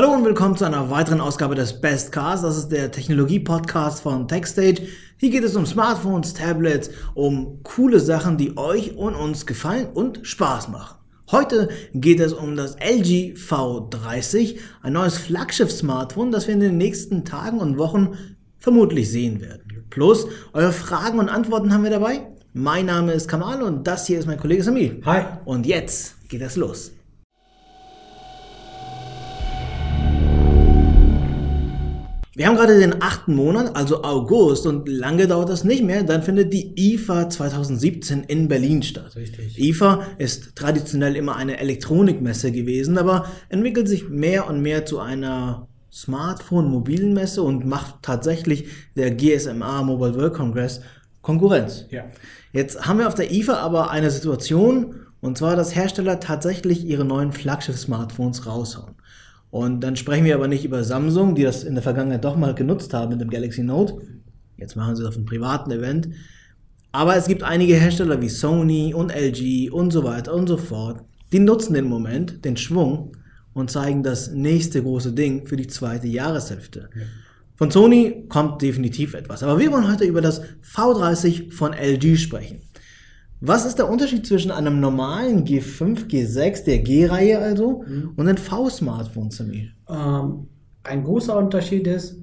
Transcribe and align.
Hallo 0.00 0.14
und 0.14 0.24
willkommen 0.24 0.56
zu 0.56 0.64
einer 0.64 0.88
weiteren 0.88 1.20
Ausgabe 1.20 1.54
des 1.54 1.78
Best 1.78 2.10
Cars. 2.10 2.40
Das 2.40 2.56
ist 2.56 2.68
der 2.68 2.90
Technologie-Podcast 2.90 4.02
von 4.02 4.26
TechStage. 4.26 4.88
Hier 5.18 5.28
geht 5.28 5.44
es 5.44 5.56
um 5.56 5.66
Smartphones, 5.66 6.32
Tablets, 6.32 6.90
um 7.12 7.62
coole 7.64 8.00
Sachen, 8.00 8.38
die 8.38 8.56
euch 8.56 8.96
und 8.96 9.14
uns 9.14 9.44
gefallen 9.44 9.88
und 9.92 10.20
Spaß 10.22 10.68
machen. 10.68 10.96
Heute 11.30 11.68
geht 11.92 12.18
es 12.18 12.32
um 12.32 12.56
das 12.56 12.76
LG 12.76 13.34
V30, 13.34 14.56
ein 14.80 14.94
neues 14.94 15.18
Flaggschiff-Smartphone, 15.18 16.32
das 16.32 16.46
wir 16.46 16.54
in 16.54 16.60
den 16.60 16.78
nächsten 16.78 17.26
Tagen 17.26 17.58
und 17.58 17.76
Wochen 17.76 18.16
vermutlich 18.56 19.10
sehen 19.10 19.42
werden. 19.42 19.84
Plus, 19.90 20.26
eure 20.54 20.72
Fragen 20.72 21.18
und 21.18 21.28
Antworten 21.28 21.74
haben 21.74 21.84
wir 21.84 21.90
dabei. 21.90 22.22
Mein 22.54 22.86
Name 22.86 23.12
ist 23.12 23.28
Kamal 23.28 23.60
und 23.62 23.86
das 23.86 24.06
hier 24.06 24.18
ist 24.18 24.26
mein 24.26 24.40
Kollege 24.40 24.62
Samir. 24.62 24.96
Hi. 25.04 25.24
Und 25.44 25.66
jetzt 25.66 26.26
geht 26.30 26.40
es 26.40 26.56
los. 26.56 26.92
Wir 32.36 32.46
haben 32.46 32.54
gerade 32.54 32.78
den 32.78 33.02
achten 33.02 33.34
Monat, 33.34 33.74
also 33.74 34.04
August, 34.04 34.64
und 34.64 34.88
lange 34.88 35.26
dauert 35.26 35.48
das 35.48 35.64
nicht 35.64 35.82
mehr. 35.82 36.04
Dann 36.04 36.22
findet 36.22 36.52
die 36.52 36.72
IFA 36.76 37.28
2017 37.28 38.22
in 38.22 38.46
Berlin 38.46 38.84
statt. 38.84 39.16
Richtig. 39.16 39.58
IFA 39.58 40.04
ist 40.18 40.54
traditionell 40.54 41.16
immer 41.16 41.34
eine 41.34 41.58
Elektronikmesse 41.58 42.52
gewesen, 42.52 42.98
aber 42.98 43.26
entwickelt 43.48 43.88
sich 43.88 44.08
mehr 44.08 44.48
und 44.48 44.62
mehr 44.62 44.86
zu 44.86 45.00
einer 45.00 45.66
Smartphone-Mobilen-Messe 45.92 47.42
und 47.42 47.66
macht 47.66 47.96
tatsächlich 48.02 48.66
der 48.94 49.10
GSMA 49.10 49.82
Mobile 49.82 50.14
World 50.14 50.34
Congress 50.34 50.82
Konkurrenz. 51.22 51.86
Ja. 51.90 52.04
Jetzt 52.52 52.86
haben 52.86 53.00
wir 53.00 53.08
auf 53.08 53.14
der 53.16 53.32
IFA 53.32 53.54
aber 53.54 53.90
eine 53.90 54.10
Situation, 54.10 54.94
und 55.20 55.36
zwar, 55.36 55.56
dass 55.56 55.74
Hersteller 55.74 56.20
tatsächlich 56.20 56.86
ihre 56.86 57.04
neuen 57.04 57.32
Flaggschiff-Smartphones 57.32 58.46
raushauen. 58.46 58.94
Und 59.50 59.80
dann 59.80 59.96
sprechen 59.96 60.24
wir 60.24 60.34
aber 60.34 60.48
nicht 60.48 60.64
über 60.64 60.84
Samsung, 60.84 61.34
die 61.34 61.42
das 61.42 61.64
in 61.64 61.74
der 61.74 61.82
Vergangenheit 61.82 62.24
doch 62.24 62.36
mal 62.36 62.54
genutzt 62.54 62.94
haben 62.94 63.10
mit 63.10 63.20
dem 63.20 63.30
Galaxy 63.30 63.62
Note. 63.62 64.00
Jetzt 64.56 64.76
machen 64.76 64.94
sie 64.94 65.02
das 65.02 65.10
auf 65.10 65.16
einem 65.16 65.26
privaten 65.26 65.70
Event. 65.70 66.08
Aber 66.92 67.16
es 67.16 67.26
gibt 67.26 67.42
einige 67.42 67.74
Hersteller 67.74 68.20
wie 68.20 68.28
Sony 68.28 68.94
und 68.94 69.12
LG 69.12 69.70
und 69.70 69.92
so 69.92 70.04
weiter 70.04 70.34
und 70.34 70.48
so 70.48 70.56
fort, 70.56 71.04
die 71.32 71.38
nutzen 71.38 71.74
den 71.74 71.86
Moment, 71.86 72.44
den 72.44 72.56
Schwung 72.56 73.16
und 73.52 73.70
zeigen 73.70 74.02
das 74.02 74.32
nächste 74.32 74.82
große 74.82 75.12
Ding 75.12 75.46
für 75.46 75.56
die 75.56 75.68
zweite 75.68 76.06
Jahreshälfte. 76.06 76.90
Von 77.56 77.70
Sony 77.70 78.24
kommt 78.28 78.62
definitiv 78.62 79.14
etwas. 79.14 79.42
Aber 79.42 79.58
wir 79.58 79.70
wollen 79.70 79.90
heute 79.90 80.04
über 80.04 80.20
das 80.20 80.42
V30 80.64 81.52
von 81.52 81.72
LG 81.72 82.16
sprechen. 82.16 82.62
Was 83.40 83.64
ist 83.64 83.78
der 83.78 83.88
Unterschied 83.88 84.26
zwischen 84.26 84.50
einem 84.50 84.80
normalen 84.80 85.44
G5, 85.44 86.08
G6, 86.08 86.64
der 86.64 86.80
G-Reihe 86.80 87.38
also, 87.38 87.84
und 88.16 88.26
den 88.26 88.36
V-Smartphones, 88.36 89.38
Samir? 89.38 89.70
Ähm, 89.88 90.48
ein 90.82 91.04
großer 91.04 91.36
Unterschied 91.36 91.86
ist, 91.86 92.18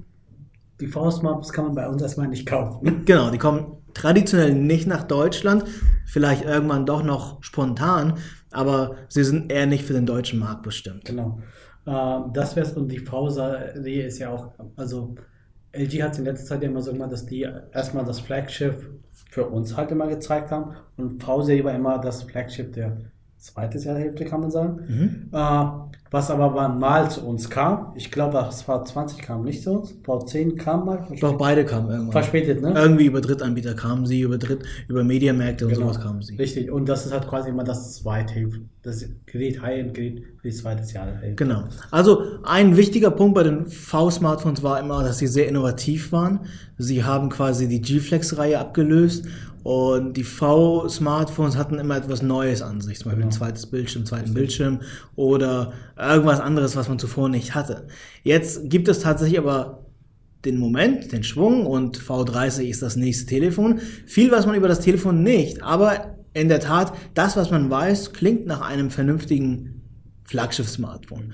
die 0.80 0.86
V-Smartphones 0.86 1.52
kann 1.52 1.66
man 1.66 1.74
bei 1.74 1.88
uns 1.88 2.02
erstmal 2.02 2.28
nicht 2.28 2.46
kaufen. 2.46 3.02
Genau, 3.04 3.30
die 3.30 3.38
kommen 3.38 3.78
traditionell 3.94 4.54
nicht 4.54 4.86
nach 4.86 5.02
Deutschland, 5.02 5.64
vielleicht 6.06 6.44
irgendwann 6.44 6.86
doch 6.86 7.02
noch 7.02 7.42
spontan, 7.42 8.14
aber 8.52 8.94
sie 9.08 9.24
sind 9.24 9.50
eher 9.50 9.66
nicht 9.66 9.84
für 9.84 9.94
den 9.94 10.06
deutschen 10.06 10.38
Markt 10.38 10.62
bestimmt. 10.62 11.04
Genau. 11.04 11.40
Ähm, 11.86 12.30
das 12.32 12.54
wär's 12.54 12.74
und 12.74 12.92
die 12.92 13.00
V-Serie 13.00 14.06
ist 14.06 14.18
ja 14.18 14.30
auch, 14.30 14.52
also 14.76 15.16
LG 15.72 16.02
hat 16.02 16.12
es 16.12 16.18
in 16.18 16.24
letzter 16.26 16.46
Zeit 16.46 16.62
ja 16.62 16.68
immer 16.68 16.80
so 16.80 16.92
gemacht, 16.92 17.10
dass 17.10 17.26
die 17.26 17.40
erstmal 17.72 18.04
das 18.04 18.20
Flaggschiff 18.20 18.88
für 19.28 19.46
uns 19.46 19.76
halt 19.76 19.90
immer 19.92 20.06
gezeigt 20.08 20.50
haben 20.50 20.74
und 20.96 21.22
V-Serie 21.22 21.64
war 21.64 21.74
immer 21.74 21.98
das 21.98 22.22
Flaggschiff 22.24 22.72
der 22.72 22.96
zweiten 23.36 23.78
Jahrhälfte, 23.78 24.24
kann 24.24 24.40
man 24.40 24.50
sagen. 24.50 24.80
Äh, 25.32 26.07
was 26.10 26.30
aber 26.30 26.68
mal 26.68 27.10
zu 27.10 27.20
uns 27.26 27.50
kam, 27.50 27.92
ich 27.94 28.10
glaube, 28.10 28.32
das 28.34 28.64
V20 28.66 29.18
kam 29.20 29.44
nicht 29.44 29.62
zu 29.62 29.72
uns, 29.72 29.94
V10 30.06 30.56
kam 30.56 30.86
mal. 30.86 31.06
Doch 31.20 31.36
beide 31.36 31.64
kamen 31.64 31.90
irgendwann. 31.90 32.12
Verspätet, 32.12 32.62
ne? 32.62 32.72
Irgendwie 32.74 33.06
über 33.06 33.20
Drittanbieter 33.20 33.74
kamen 33.74 34.06
sie, 34.06 34.20
über 34.22 34.38
Dritt, 34.38 34.62
über 34.88 35.04
Mediamärkte 35.04 35.66
und 35.66 35.72
Genau. 35.74 35.86
sowas 35.86 36.00
kamen 36.00 36.22
sie. 36.22 36.36
Richtig, 36.36 36.70
und 36.70 36.88
das 36.88 37.06
ist 37.06 37.12
halt 37.12 37.26
quasi 37.28 37.50
immer 37.50 37.64
das 37.64 37.94
zweite, 37.96 38.48
das 38.82 39.04
Gerät, 39.26 39.60
High-End-Gerät 39.60 40.22
für 40.40 40.48
die 40.48 40.54
zweite 40.54 40.82
Jahr. 40.92 41.08
Genau. 41.36 41.64
Also 41.90 42.22
ein 42.44 42.76
wichtiger 42.76 43.10
Punkt 43.10 43.34
bei 43.34 43.42
den 43.42 43.66
V-Smartphones 43.66 44.62
war 44.62 44.80
immer, 44.80 45.02
dass 45.02 45.18
sie 45.18 45.26
sehr 45.26 45.48
innovativ 45.48 46.10
waren. 46.12 46.40
Sie 46.78 47.04
haben 47.04 47.28
quasi 47.28 47.68
die 47.68 47.80
G-Flex-Reihe 47.82 48.58
abgelöst 48.58 49.26
und 49.64 50.16
die 50.16 50.24
V-Smartphones 50.24 51.56
hatten 51.56 51.78
immer 51.78 51.96
etwas 51.96 52.22
Neues 52.22 52.62
an 52.62 52.80
sich, 52.80 52.98
zum 53.00 53.10
Beispiel 53.10 53.24
ein 53.24 53.30
Genau. 53.30 53.38
zweites 53.44 53.66
Bildschirm, 53.66 54.06
zweiten 54.06 54.32
Bildschirm 54.32 54.80
oder 55.16 55.72
irgendwas 55.98 56.40
anderes, 56.40 56.76
was 56.76 56.88
man 56.88 56.98
zuvor 56.98 57.28
nicht 57.28 57.54
hatte. 57.54 57.88
Jetzt 58.22 58.70
gibt 58.70 58.88
es 58.88 59.00
tatsächlich 59.00 59.38
aber 59.38 59.86
den 60.44 60.58
Moment, 60.58 61.12
den 61.12 61.24
Schwung 61.24 61.66
und 61.66 61.98
V30 61.98 62.62
ist 62.64 62.82
das 62.82 62.96
nächste 62.96 63.26
Telefon. 63.26 63.80
Viel 64.06 64.30
weiß 64.30 64.46
man 64.46 64.54
über 64.54 64.68
das 64.68 64.80
Telefon 64.80 65.22
nicht, 65.22 65.62
aber 65.62 66.16
in 66.32 66.48
der 66.48 66.60
Tat, 66.60 66.92
das, 67.14 67.36
was 67.36 67.50
man 67.50 67.68
weiß, 67.68 68.12
klingt 68.12 68.46
nach 68.46 68.60
einem 68.60 68.90
vernünftigen 68.90 69.82
Flaggschiff-Smartphone. 70.24 71.32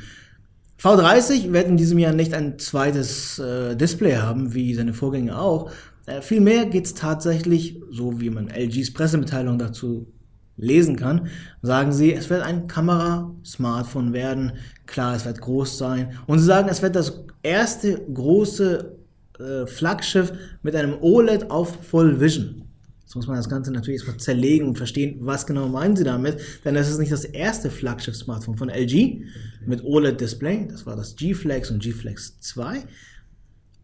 V30 0.81 1.53
wird 1.53 1.69
in 1.69 1.77
diesem 1.77 1.99
Jahr 1.99 2.13
nicht 2.13 2.33
ein 2.33 2.59
zweites 2.59 3.39
äh, 3.39 3.77
Display 3.77 4.17
haben, 4.17 4.55
wie 4.55 4.75
seine 4.75 4.95
Vorgänger 4.95 5.41
auch. 5.41 5.71
Äh, 6.07 6.23
vielmehr 6.23 6.67
geht 6.67 6.87
es 6.87 6.95
tatsächlich, 6.95 7.81
so 7.91 8.21
wie 8.21 8.31
man 8.31 8.49
LGs 8.49 8.93
Pressemitteilung 8.93 9.59
dazu 9.59 10.14
lesen 10.57 10.97
kann, 10.97 11.29
sagen 11.63 11.93
sie, 11.93 12.13
es 12.13 12.31
wird 12.31 12.43
ein 12.43 12.67
Kamera-Smartphone 12.67 14.13
werden. 14.13 14.53
Klar, 14.87 15.17
es 15.17 15.25
wird 15.25 15.41
groß 15.41 15.79
sein. 15.79 16.19
Und 16.27 16.39
sie 16.39 16.45
sagen, 16.45 16.69
es 16.69 16.83
wird 16.83 16.97
das 16.97 17.25
erste 17.43 18.01
große 18.13 18.97
äh, 19.39 19.67
Flaggschiff 19.67 20.33
mit 20.63 20.77
einem 20.77 20.97
OLED 21.01 21.51
auf 21.51 21.85
Full 21.87 22.21
Vision. 22.21 22.63
Jetzt 23.03 23.17
muss 23.17 23.27
man 23.27 23.37
das 23.37 23.49
Ganze 23.49 23.71
natürlich 23.71 24.01
erstmal 24.01 24.17
zerlegen 24.17 24.67
und 24.67 24.77
verstehen, 24.77 25.19
was 25.21 25.47
genau 25.47 25.69
meinen 25.69 25.95
sie 25.95 26.05
damit. 26.05 26.39
Denn 26.65 26.75
das 26.75 26.89
ist 26.91 26.99
nicht 26.99 27.13
das 27.13 27.25
erste 27.25 27.71
Flaggschiff-Smartphone 27.71 28.57
von 28.57 28.69
LG 28.69 29.23
mit 29.67 29.85
OLED-Display. 29.85 30.69
Das 30.69 30.85
war 30.85 30.97
das 30.97 31.15
G-Flex 31.15 31.71
und 31.71 31.83
G-Flex 31.83 32.41
2. 32.41 32.83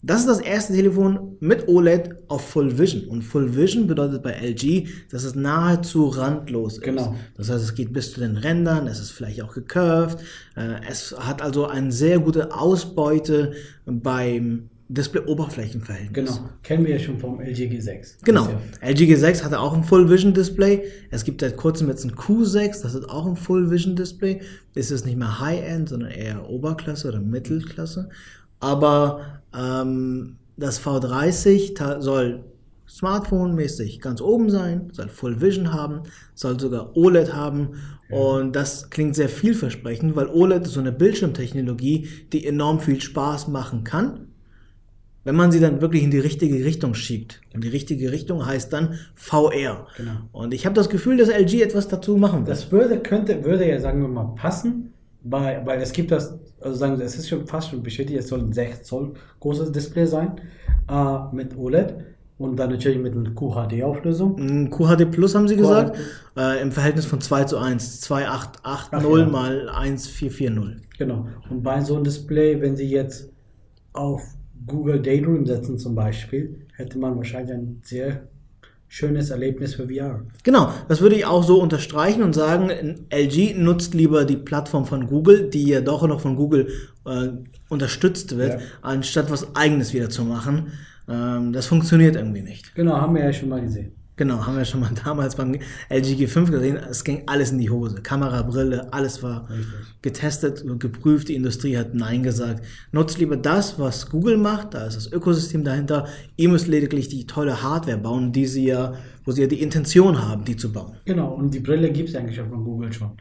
Das 0.03 0.21
ist 0.21 0.29
das 0.29 0.41
erste 0.41 0.73
Telefon 0.73 1.37
mit 1.41 1.69
OLED 1.69 2.11
auf 2.29 2.49
Full 2.49 2.79
Vision. 2.79 3.05
Und 3.09 3.23
Full 3.23 3.55
Vision 3.55 3.87
bedeutet 3.87 4.23
bei 4.23 4.33
LG, 4.33 4.89
dass 5.11 5.25
es 5.25 5.35
nahezu 5.35 6.07
randlos 6.09 6.75
ist. 6.79 6.83
Genau. 6.83 7.15
Das 7.37 7.51
heißt, 7.51 7.63
es 7.63 7.75
geht 7.75 7.93
bis 7.93 8.13
zu 8.13 8.21
den 8.21 8.39
Rändern, 8.39 8.87
es 8.87 8.99
ist 8.99 9.11
vielleicht 9.11 9.43
auch 9.43 9.53
gecurved. 9.53 10.19
Äh, 10.57 10.81
Es 10.89 11.15
hat 11.19 11.43
also 11.43 11.67
eine 11.67 11.93
sehr 11.93 12.19
gute 12.19 12.55
Ausbeute 12.55 13.53
beim 13.85 14.71
Display-Oberflächenverhältnis. 14.89 16.13
Genau, 16.37 16.49
kennen 16.63 16.85
wir 16.85 16.95
ja 16.95 16.99
schon 16.99 17.19
vom 17.21 17.41
LG 17.41 17.69
G6. 17.71 18.17
Genau. 18.25 18.49
Ja- 18.83 18.89
LG 18.89 19.03
G6 19.15 19.45
hatte 19.45 19.61
auch 19.61 19.73
ein 19.75 19.85
Full 19.85 20.11
Vision 20.11 20.35
Display. 20.35 20.83
Es 21.11 21.25
gibt 21.25 21.43
seit 21.43 21.57
kurzem 21.57 21.89
jetzt 21.89 22.05
ein 22.05 22.13
Q6, 22.13 22.83
das 22.83 22.95
hat 22.95 23.09
auch 23.09 23.27
ein 23.27 23.37
Full 23.37 23.71
Vision 23.71 23.97
Display. 23.97 24.41
Ist 24.75 24.91
es 24.91 25.05
nicht 25.05 25.17
mehr 25.19 25.41
High-End, 25.41 25.91
sondern 25.91 26.11
eher 26.11 26.49
Oberklasse 26.49 27.09
oder 27.09 27.21
Mittelklasse. 27.21 28.09
Aber 28.59 29.40
ähm, 29.57 30.37
das 30.57 30.81
V30 30.81 31.75
ta- 31.75 32.01
soll 32.01 32.45
Smartphone-mäßig 32.89 34.01
ganz 34.01 34.21
oben 34.21 34.51
sein, 34.51 34.89
soll 34.93 35.09
Full 35.09 35.41
Vision 35.41 35.73
haben, 35.73 36.03
soll 36.35 36.59
sogar 36.59 36.97
OLED 36.97 37.33
haben. 37.33 37.75
Und 38.11 38.57
das 38.57 38.91
klingt 38.91 39.15
sehr 39.15 39.29
vielversprechend, 39.29 40.17
weil 40.17 40.27
OLED 40.27 40.67
ist 40.67 40.73
so 40.73 40.81
eine 40.81 40.91
Bildschirmtechnologie, 40.91 42.09
die 42.33 42.45
enorm 42.45 42.81
viel 42.81 43.01
Spaß 43.01 43.47
machen 43.49 43.85
kann 43.85 44.27
wenn 45.25 45.37
man 45.37 45.53
sie 45.53 45.61
dann 45.61 45.81
wirklich 45.81 46.03
in 46.03 46.11
die 46.11 46.19
richtige 46.19 46.65
Richtung 46.65 46.95
schiebt. 46.95 47.41
Und 47.55 47.63
die 47.63 47.69
richtige 47.69 48.11
Richtung 48.11 48.47
heißt 48.47 48.73
dann 48.73 48.95
VR. 49.15 49.87
Genau. 49.97 50.13
Und 50.33 50.55
ich 50.55 50.65
habe 50.65 50.75
das 50.75 50.89
Gefühl, 50.89 51.19
dass 51.19 51.29
LG 51.29 51.61
etwas 51.63 51.89
dazu 51.89 52.17
machen 52.17 52.47
wird. 52.47 52.49
Das 52.49 52.73
würde, 52.73 52.99
könnte, 53.01 53.45
würde 53.45 53.69
ja, 53.69 53.79
sagen 53.81 54.01
wir 54.01 54.09
mal, 54.09 54.35
passen, 54.35 54.95
bei, 55.23 55.61
weil 55.65 55.81
es 55.81 55.93
gibt 55.93 56.11
das, 56.11 56.39
also 56.61 56.77
sagen 56.77 56.99
wir, 56.99 57.05
es 57.05 57.17
ist 57.17 57.29
schon 57.29 57.47
fast 57.47 57.71
schon 57.71 57.83
bestätigt, 57.83 58.19
es 58.19 58.29
soll 58.29 58.41
ein 58.41 58.53
6 58.53 58.83
Zoll 58.85 59.13
großes 59.41 59.73
Display 59.73 60.07
sein, 60.07 60.41
äh, 60.89 61.35
mit 61.35 61.57
OLED 61.57 61.97
und 62.39 62.57
dann 62.57 62.71
natürlich 62.71 62.99
mit 62.99 63.15
einer 63.15 63.31
QHD-Auflösung. 63.31 64.39
Ein 64.39 64.71
QHD 64.71 65.11
Plus 65.11 65.35
haben 65.35 65.47
sie 65.47 65.57
gesagt, 65.57 65.99
äh, 66.39 66.63
im 66.63 66.73
Verhältnis 66.73 67.05
von 67.05 67.21
2 67.21 67.45
zu 67.45 67.59
1. 67.59 68.01
2880 68.01 68.91
Ach 68.93 69.03
ja. 69.03 69.27
mal 69.27 69.69
1440. 69.69 70.89
Genau. 70.99 71.27
Und 71.51 71.63
bei 71.63 71.83
so 71.83 71.95
einem 71.95 72.05
Display, 72.05 72.61
wenn 72.63 72.77
Sie 72.77 72.89
jetzt 72.89 73.31
auf 73.93 74.23
Google 74.67 75.01
Daydream 75.03 75.45
setzen 75.45 75.79
zum 75.79 75.95
Beispiel, 75.95 76.67
hätte 76.77 76.99
man 76.99 77.17
wahrscheinlich 77.17 77.55
ein 77.55 77.81
sehr 77.85 78.29
schönes 78.93 79.31
Erlebnis 79.31 79.77
für 79.77 79.87
VR. 79.89 80.21
Genau, 80.43 80.73
das 80.89 81.01
würde 81.01 81.15
ich 81.15 81.25
auch 81.25 81.45
so 81.45 81.63
unterstreichen 81.63 82.25
und 82.25 82.35
sagen, 82.35 82.71
LG 83.11 83.55
nutzt 83.57 83.95
lieber 83.95 84.25
die 84.25 84.37
Plattform 84.37 84.85
von 84.85 85.07
Google, 85.07 85.49
die 85.49 85.65
ja 85.69 85.81
doch 85.81 86.07
noch 86.09 86.21
von 86.21 86.35
Google 86.35 86.69
äh, 87.07 87.29
unterstützt 87.69 88.37
wird, 88.37 88.55
Ja. 88.55 88.67
anstatt 88.83 89.31
was 89.31 89.55
eigenes 89.55 89.95
wieder 89.95 90.11
zu 90.11 90.25
machen. 90.25 90.73
Ähm, 91.09 91.53
das 91.53 91.67
funktioniert 91.67 92.17
irgendwie 92.17 92.43
nicht. 92.43 92.75
Genau, 92.75 92.97
haben 93.01 93.15
wir 93.15 93.23
ja 93.25 93.33
schon 93.33 93.49
mal 93.49 93.61
gesehen. 93.61 93.93
Genau, 94.21 94.47
haben 94.47 94.59
wir 94.59 94.67
schon 94.67 94.81
mal 94.81 94.91
damals 95.05 95.35
beim 95.35 95.55
LG 95.55 96.19
G5 96.19 96.51
gesehen. 96.51 96.77
Es 96.77 97.05
ging 97.05 97.23
alles 97.25 97.53
in 97.53 97.59
die 97.59 97.71
Hose. 97.71 98.03
Kamera, 98.03 98.43
Brille, 98.43 98.93
alles 98.93 99.23
war 99.23 99.49
getestet 100.03 100.61
und 100.61 100.79
geprüft. 100.79 101.31
Die 101.31 101.35
Industrie 101.35 101.79
hat 101.79 101.95
Nein 101.95 102.23
gesagt. 102.23 102.63
Nutzt 102.93 103.19
lieber 103.19 103.39
das, 103.39 103.79
was 103.79 104.11
Google 104.11 104.37
macht. 104.37 104.75
Da 104.75 104.87
ist 104.87 104.97
das 104.97 105.11
Ökosystem 105.11 105.65
dahinter. 105.65 106.07
Ihr 106.37 106.51
müsst 106.51 106.69
lediglich 106.69 107.09
die 107.09 107.27
tolle 107.27 107.63
Hardware 107.63 107.97
bauen, 107.97 108.31
die 108.31 108.45
sie 108.45 108.67
ja, 108.67 108.93
wo 109.25 109.33
sie 109.33 109.41
ja 109.41 109.47
die 109.47 109.63
Intention 109.63 110.21
haben, 110.21 110.45
die 110.45 110.55
zu 110.55 110.71
bauen. 110.71 110.97
Genau, 111.07 111.33
und 111.33 111.55
die 111.55 111.61
Brille 111.61 111.91
gibt 111.91 112.11
es 112.11 112.15
eigentlich 112.15 112.39
auch 112.43 112.49
von 112.49 112.63
Google 112.63 112.93
schon. 112.93 113.13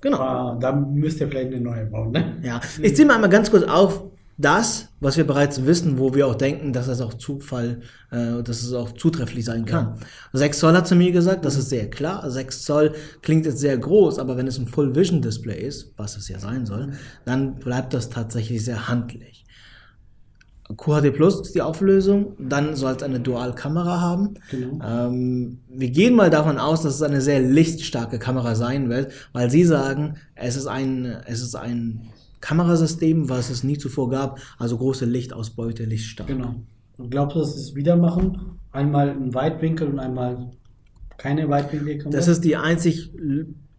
Genau. 0.00 0.16
Aber 0.16 0.58
da 0.58 0.72
müsst 0.72 1.20
ihr 1.20 1.28
vielleicht 1.28 1.52
eine 1.52 1.60
neue 1.60 1.84
bauen, 1.84 2.12
ne? 2.12 2.38
Ja, 2.42 2.58
ich 2.80 2.96
ziehe 2.96 3.06
mal 3.06 3.16
einmal 3.16 3.28
ganz 3.28 3.50
kurz 3.50 3.64
auf 3.64 4.02
das, 4.38 4.88
was 5.00 5.16
wir 5.16 5.26
bereits 5.26 5.64
wissen, 5.64 5.98
wo 5.98 6.14
wir 6.14 6.26
auch 6.26 6.34
denken, 6.34 6.72
dass 6.72 6.86
das 6.86 7.00
auch 7.00 7.14
Zufall, 7.14 7.80
äh, 8.10 8.42
dass 8.42 8.62
es 8.62 8.72
auch 8.74 8.92
zutrefflich 8.92 9.44
sein 9.44 9.64
kann. 9.64 9.98
6 10.32 10.58
Zoll 10.58 10.74
hat 10.74 10.86
zu 10.86 10.94
mir 10.94 11.10
gesagt, 11.10 11.44
das 11.44 11.56
ist 11.56 11.70
sehr 11.70 11.88
klar. 11.88 12.30
6 12.30 12.64
Zoll 12.64 12.92
klingt 13.22 13.46
jetzt 13.46 13.60
sehr 13.60 13.78
groß, 13.78 14.18
aber 14.18 14.36
wenn 14.36 14.46
es 14.46 14.58
ein 14.58 14.66
Full 14.66 14.94
Vision 14.94 15.22
Display 15.22 15.60
ist, 15.60 15.92
was 15.96 16.16
es 16.16 16.28
ja 16.28 16.38
sein 16.38 16.66
soll, 16.66 16.92
dann 17.24 17.54
bleibt 17.54 17.94
das 17.94 18.10
tatsächlich 18.10 18.62
sehr 18.64 18.88
handlich. 18.88 19.46
QHD 20.76 21.14
Plus 21.14 21.40
ist 21.40 21.54
die 21.54 21.62
Auflösung, 21.62 22.34
dann 22.38 22.74
soll 22.74 22.96
es 22.96 23.02
eine 23.02 23.20
Dual-Kamera 23.20 24.00
haben. 24.00 24.34
Genau. 24.50 24.84
Ähm, 24.84 25.60
wir 25.68 25.90
gehen 25.90 26.14
mal 26.14 26.28
davon 26.28 26.58
aus, 26.58 26.82
dass 26.82 26.96
es 26.96 27.02
eine 27.02 27.20
sehr 27.20 27.40
lichtstarke 27.40 28.18
Kamera 28.18 28.56
sein 28.56 28.88
wird, 28.88 29.12
weil 29.32 29.48
sie 29.48 29.64
sagen, 29.64 30.16
es 30.34 30.56
ist 30.56 30.66
ein, 30.66 31.04
es 31.26 31.40
ist 31.40 31.54
ein 31.54 32.10
Kamerasystem, 32.46 33.28
was 33.28 33.50
es 33.50 33.64
nie 33.64 33.76
zuvor 33.76 34.08
gab, 34.08 34.38
also 34.56 34.78
große 34.78 35.04
Lichtausbeute, 35.04 35.84
lichtstark. 35.84 36.28
Genau. 36.28 36.54
Und 36.96 37.10
glaubst 37.10 37.34
du, 37.34 37.40
dass 37.40 37.54
sie 37.54 37.60
es 37.60 37.74
wieder 37.74 37.96
machen? 37.96 38.60
Einmal 38.70 39.10
ein 39.10 39.34
Weitwinkel 39.34 39.88
und 39.88 39.98
einmal 39.98 40.52
keine 41.16 41.48
Weitwinkel? 41.48 42.08
Das 42.08 42.28
ist 42.28 42.42
die 42.42 42.56
einzig 42.56 43.10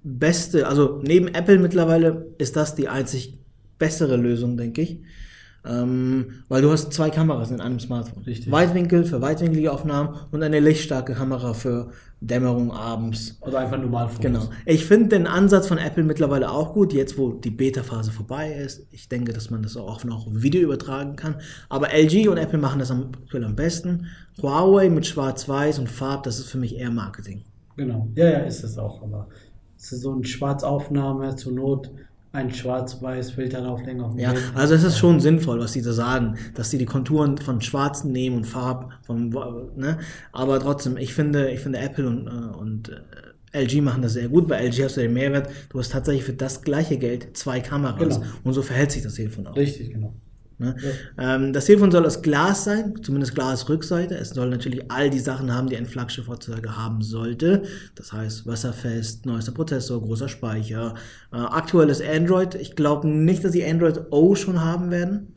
beste, 0.03 0.67
also 0.67 0.99
neben 1.01 1.29
Apple 1.29 1.59
mittlerweile 1.59 2.27
ist 2.39 2.57
das 2.57 2.75
die 2.75 2.89
einzig 2.89 3.39
bessere 3.79 4.17
Lösung, 4.17 4.57
denke 4.57 4.81
ich. 4.81 4.99
Ähm, 5.65 6.43
weil 6.47 6.61
du 6.61 6.71
hast 6.71 6.93
zwei 6.93 7.09
Kameras 7.09 7.51
in 7.51 7.59
einem 7.59 7.79
Smartphone. 7.79 8.23
Richtig. 8.23 8.51
Weitwinkel 8.51 9.03
für 9.03 9.21
weitwinklige 9.21 9.71
Aufnahmen 9.71 10.15
und 10.31 10.41
eine 10.43 10.59
lichtstarke 10.59 11.13
Kamera 11.13 11.53
für 11.53 11.91
Dämmerung 12.19 12.71
abends. 12.71 13.37
Oder 13.41 13.59
einfach 13.59 13.77
normal 13.77 14.09
Fotos. 14.09 14.21
Genau. 14.21 14.49
Ich 14.65 14.85
finde 14.85 15.09
den 15.09 15.27
Ansatz 15.27 15.67
von 15.67 15.77
Apple 15.77 16.03
mittlerweile 16.03 16.49
auch 16.49 16.73
gut, 16.73 16.93
jetzt 16.93 17.17
wo 17.17 17.33
die 17.33 17.51
Beta-Phase 17.51 18.11
vorbei 18.11 18.53
ist. 18.53 18.87
Ich 18.91 19.07
denke, 19.07 19.33
dass 19.33 19.51
man 19.51 19.61
das 19.61 19.77
auch 19.77 20.03
noch 20.03 20.27
Video 20.31 20.61
übertragen 20.61 21.15
kann. 21.15 21.35
Aber 21.69 21.89
LG 21.93 22.27
und 22.29 22.37
Apple 22.37 22.57
machen 22.57 22.79
das 22.79 22.89
am, 22.89 23.11
am 23.33 23.55
besten. 23.55 24.07
Huawei 24.41 24.89
mit 24.89 25.05
Schwarz-Weiß 25.05 25.79
und 25.79 25.89
Farb, 25.89 26.23
das 26.23 26.39
ist 26.39 26.49
für 26.49 26.57
mich 26.57 26.75
eher 26.77 26.91
Marketing. 26.91 27.43
Genau. 27.75 28.07
Ja, 28.15 28.29
ja, 28.29 28.39
ist 28.39 28.63
es 28.63 28.77
auch. 28.77 29.03
Aber 29.03 29.27
es 29.77 29.91
ist 29.91 30.01
so 30.01 30.13
eine 30.13 30.25
Schwarzaufnahme, 30.25 31.35
zur 31.35 31.51
Not 31.51 31.91
ein 32.37 32.53
Schwarz-Weiß-Filter 32.53 33.61
drauflegen 33.61 34.01
auf 34.01 34.11
dem 34.11 34.19
Ja, 34.19 34.31
Bild. 34.31 34.43
also 34.55 34.75
es 34.75 34.83
ist 34.83 34.97
schon 34.97 35.19
sinnvoll, 35.19 35.59
was 35.59 35.71
die 35.73 35.81
da 35.81 35.91
sagen, 35.91 36.35
dass 36.53 36.69
sie 36.69 36.77
die 36.77 36.85
Konturen 36.85 37.37
von 37.37 37.61
Schwarzen 37.61 38.11
nehmen 38.11 38.37
und 38.37 38.45
Farb 38.45 38.91
von, 39.01 39.29
ne? 39.75 39.97
Aber 40.31 40.59
trotzdem, 40.59 40.97
ich 40.97 41.13
finde, 41.13 41.49
ich 41.51 41.59
finde 41.59 41.79
Apple 41.79 42.07
und, 42.07 42.27
äh, 42.27 42.57
und 42.57 42.89
äh, 42.89 43.63
LG 43.63 43.81
machen 43.81 44.01
das 44.03 44.13
sehr 44.13 44.27
gut. 44.29 44.47
Bei 44.47 44.57
LG 44.65 44.83
hast 44.83 44.97
du 44.97 45.01
den 45.01 45.13
Mehrwert, 45.13 45.49
du 45.69 45.79
hast 45.79 45.91
tatsächlich 45.91 46.23
für 46.25 46.33
das 46.33 46.61
gleiche 46.61 46.97
Geld 46.97 47.35
zwei 47.35 47.59
Kameras 47.59 48.19
Genau. 48.19 48.21
und 48.43 48.53
so 48.53 48.61
verhält 48.61 48.91
sich 48.91 49.01
das 49.03 49.15
Telefon 49.15 49.47
auch. 49.47 49.55
Richtig, 49.55 49.91
genau. 49.93 50.13
Ne? 50.59 50.75
Ähm, 51.19 51.53
das 51.53 51.65
Telefon 51.65 51.91
soll 51.91 52.05
aus 52.05 52.21
Glas 52.21 52.63
sein, 52.63 52.95
zumindest 53.03 53.35
Glasrückseite. 53.35 54.15
Es 54.15 54.31
soll 54.31 54.49
natürlich 54.49 54.91
all 54.91 55.09
die 55.09 55.19
Sachen 55.19 55.53
haben, 55.53 55.69
die 55.69 55.77
ein 55.77 55.85
Flaggschiff 55.85 56.27
heutzutage 56.27 56.75
haben 56.75 57.01
sollte. 57.01 57.63
Das 57.95 58.11
heißt, 58.11 58.47
wasserfest, 58.47 59.25
neuester 59.25 59.51
Prozessor, 59.51 60.01
großer 60.01 60.29
Speicher, 60.29 60.95
äh, 61.31 61.37
aktuelles 61.37 62.01
Android. 62.01 62.55
Ich 62.55 62.75
glaube 62.75 63.07
nicht, 63.07 63.43
dass 63.43 63.51
sie 63.51 63.65
Android 63.65 64.07
O 64.11 64.35
schon 64.35 64.63
haben 64.63 64.89
werden. 64.89 65.33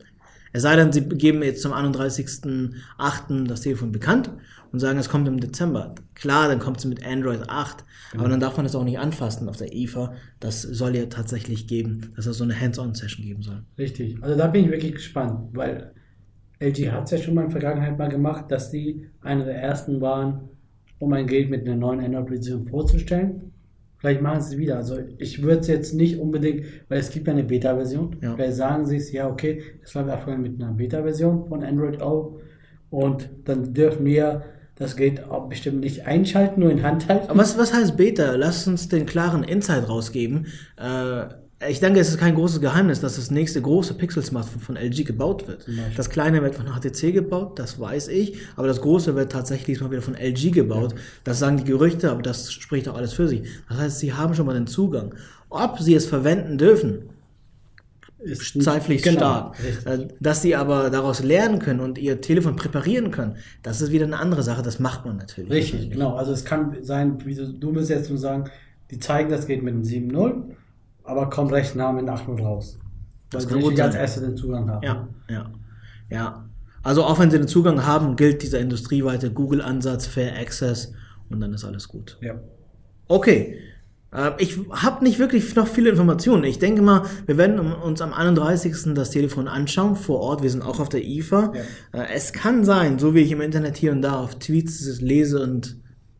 Es 0.53 0.63
sei 0.63 0.75
denn, 0.75 0.91
sie 0.91 1.07
geben 1.07 1.43
jetzt 1.43 1.61
zum 1.61 1.71
31.08. 1.71 3.47
das 3.47 3.61
Telefon 3.61 3.91
bekannt 3.91 4.31
und 4.71 4.79
sagen, 4.79 4.97
es 4.97 5.09
kommt 5.09 5.27
im 5.27 5.39
Dezember. 5.39 5.95
Klar, 6.15 6.47
dann 6.47 6.59
kommt 6.59 6.77
es 6.77 6.85
mit 6.85 7.05
Android 7.05 7.49
8, 7.49 7.83
aber 8.17 8.29
dann 8.29 8.39
darf 8.39 8.57
man 8.57 8.65
es 8.65 8.75
auch 8.75 8.83
nicht 8.83 8.99
anfassen 8.99 9.49
auf 9.49 9.57
der 9.57 9.73
IFA. 9.73 10.13
Das 10.39 10.61
soll 10.61 10.95
ja 10.95 11.05
tatsächlich 11.05 11.67
geben, 11.67 12.13
dass 12.15 12.25
es 12.25 12.37
so 12.37 12.43
eine 12.43 12.59
Hands-on-Session 12.59 13.25
geben 13.25 13.41
soll. 13.41 13.63
Richtig. 13.77 14.21
Also 14.21 14.37
da 14.37 14.47
bin 14.47 14.65
ich 14.65 14.71
wirklich 14.71 14.93
gespannt, 14.93 15.49
weil 15.53 15.91
LG 16.59 16.91
hat 16.91 17.05
es 17.05 17.11
ja 17.11 17.17
schon 17.17 17.33
mal 17.33 17.41
in 17.41 17.49
der 17.49 17.59
Vergangenheit 17.59 17.97
mal 17.97 18.09
gemacht, 18.09 18.45
dass 18.49 18.71
die 18.71 19.07
einer 19.21 19.45
der 19.45 19.55
ersten 19.55 19.99
waren, 19.99 20.49
um 20.99 21.11
ein 21.13 21.27
Gerät 21.27 21.49
mit 21.49 21.67
einer 21.67 21.75
neuen 21.75 21.99
Android-Version 21.99 22.67
vorzustellen. 22.67 23.51
Vielleicht 23.97 24.21
machen 24.21 24.41
sie 24.41 24.55
es 24.55 24.59
wieder. 24.59 24.77
Also 24.77 24.97
ich 25.17 25.43
würde 25.43 25.59
es 25.59 25.67
jetzt 25.67 25.93
nicht 25.93 26.19
unbedingt, 26.19 26.65
weil 26.89 26.99
es 26.99 27.11
gibt 27.11 27.27
ja 27.27 27.33
eine 27.33 27.43
Beta-Version. 27.43 28.15
Ja. 28.21 28.35
Vielleicht 28.35 28.55
sagen 28.55 28.85
sie 28.85 28.97
es, 28.97 29.11
ja 29.11 29.27
okay, 29.27 29.61
das 29.81 29.93
war 29.95 30.07
wir 30.07 30.37
mit 30.37 30.61
einer 30.61 30.73
Beta-Version 30.73 31.47
von 31.47 31.63
Android 31.63 32.01
O 32.01 32.39
und 32.89 33.29
dann 33.45 33.73
dürfen 33.73 34.05
wir 34.05 34.43
das 34.81 34.95
Gerät 34.95 35.23
auch 35.29 35.47
bestimmt 35.47 35.79
nicht 35.81 36.05
einschalten, 36.05 36.61
nur 36.61 36.71
in 36.71 36.83
Hand 36.83 37.07
halten. 37.07 37.29
Aber 37.29 37.39
was, 37.39 37.57
was 37.57 37.73
heißt 37.73 37.97
Beta? 37.97 38.35
Lass 38.35 38.67
uns 38.67 38.89
den 38.89 39.05
klaren 39.05 39.43
Insight 39.43 39.87
rausgeben. 39.87 40.47
Äh, 40.77 41.25
ich 41.69 41.79
denke, 41.79 41.99
es 41.99 42.09
ist 42.09 42.17
kein 42.17 42.33
großes 42.33 42.59
Geheimnis, 42.59 43.01
dass 43.01 43.17
das 43.17 43.29
nächste 43.29 43.61
große 43.61 43.93
Pixel-Smartphone 43.93 44.61
von 44.61 44.75
LG 44.77 45.03
gebaut 45.03 45.47
wird. 45.47 45.67
Das 45.95 46.09
kleine 46.09 46.41
wird 46.41 46.55
von 46.55 46.65
HTC 46.65 47.13
gebaut, 47.13 47.59
das 47.59 47.79
weiß 47.79 48.07
ich, 48.07 48.39
aber 48.55 48.67
das 48.67 48.81
große 48.81 49.15
wird 49.15 49.31
tatsächlich 49.31 49.65
diesmal 49.65 49.91
wieder 49.91 50.01
von 50.01 50.15
LG 50.15 50.51
gebaut. 50.51 50.95
Das 51.23 51.37
sagen 51.37 51.57
die 51.57 51.63
Gerüchte, 51.63 52.09
aber 52.09 52.23
das 52.23 52.51
spricht 52.51 52.89
auch 52.89 52.95
alles 52.95 53.13
für 53.13 53.27
sich. 53.27 53.43
Das 53.69 53.77
heißt, 53.77 53.99
sie 53.99 54.13
haben 54.13 54.33
schon 54.33 54.47
mal 54.47 54.55
den 54.55 54.65
Zugang. 54.65 55.13
Ob 55.49 55.79
sie 55.79 55.93
es 55.93 56.07
verwenden 56.07 56.57
dürfen, 56.57 57.09
ist 58.23 58.61
zweiflich 58.61 59.01
Genau, 59.03 59.17
stark. 59.19 59.63
richtig. 59.63 59.85
Äh, 59.85 60.07
Dass 60.19 60.41
sie 60.41 60.55
aber 60.55 60.89
daraus 60.89 61.23
lernen 61.23 61.59
können 61.59 61.79
und 61.79 61.97
ihr 61.97 62.21
Telefon 62.21 62.55
präparieren 62.55 63.11
können, 63.11 63.37
das 63.63 63.81
ist 63.81 63.91
wieder 63.91 64.05
eine 64.05 64.17
andere 64.19 64.43
Sache, 64.43 64.61
das 64.61 64.79
macht 64.79 65.05
man 65.05 65.17
natürlich. 65.17 65.49
Richtig, 65.51 65.91
genau. 65.91 66.15
Also 66.15 66.31
es 66.31 66.45
kann 66.45 66.75
sein, 66.83 67.17
wie 67.25 67.35
du, 67.35 67.51
du 67.51 67.71
bist 67.73 67.89
jetzt 67.89 68.07
zu 68.07 68.17
sagen, 68.17 68.45
die 68.91 68.99
zeigen, 68.99 69.29
das 69.29 69.47
geht 69.47 69.63
mit 69.63 69.73
einem 69.73 69.83
7.0, 69.83 70.43
aber 71.03 71.29
kommt 71.29 71.51
recht 71.51 71.75
nah 71.75 71.91
mit 71.91 72.07
einem 72.07 72.17
8.0 72.17 72.41
raus. 72.43 72.77
Das 73.29 73.47
kann 73.47 73.61
gut 73.61 73.79
als 73.79 73.95
erste 73.95 74.21
den 74.21 74.35
Zugang 74.35 74.69
haben. 74.69 74.83
Ja, 74.85 75.07
ja, 75.29 75.49
ja. 76.09 76.45
Also 76.83 77.03
auch 77.03 77.19
wenn 77.19 77.31
sie 77.31 77.37
den 77.37 77.47
Zugang 77.47 77.85
haben, 77.85 78.15
gilt 78.15 78.41
dieser 78.43 78.59
industrieweite 78.59 79.31
Google-Ansatz, 79.31 80.07
Fair 80.07 80.35
Access 80.37 80.93
und 81.29 81.39
dann 81.41 81.53
ist 81.53 81.63
alles 81.63 81.87
gut. 81.87 82.17
ja. 82.21 82.35
Okay. 83.07 83.57
Äh, 84.13 84.31
Ich 84.39 84.57
habe 84.69 85.03
nicht 85.03 85.19
wirklich 85.19 85.55
noch 85.55 85.67
viele 85.67 85.89
Informationen. 85.89 86.43
Ich 86.43 86.59
denke 86.59 86.81
mal, 86.81 87.03
wir 87.25 87.37
werden 87.37 87.59
uns 87.59 88.01
am 88.01 88.13
31. 88.13 88.93
das 88.93 89.09
Telefon 89.11 89.47
anschauen 89.47 89.95
vor 89.95 90.19
Ort. 90.19 90.43
Wir 90.43 90.49
sind 90.49 90.61
auch 90.63 90.79
auf 90.79 90.89
der 90.89 91.03
IFA. 91.05 91.53
Äh, 91.93 92.05
Es 92.13 92.33
kann 92.33 92.63
sein, 92.65 92.99
so 92.99 93.15
wie 93.15 93.19
ich 93.21 93.31
im 93.31 93.41
Internet 93.41 93.77
hier 93.77 93.91
und 93.91 94.01
da 94.01 94.19
auf 94.19 94.35
Tweets 94.39 94.81
es 94.85 95.01
lese 95.01 95.41
und 95.41 95.77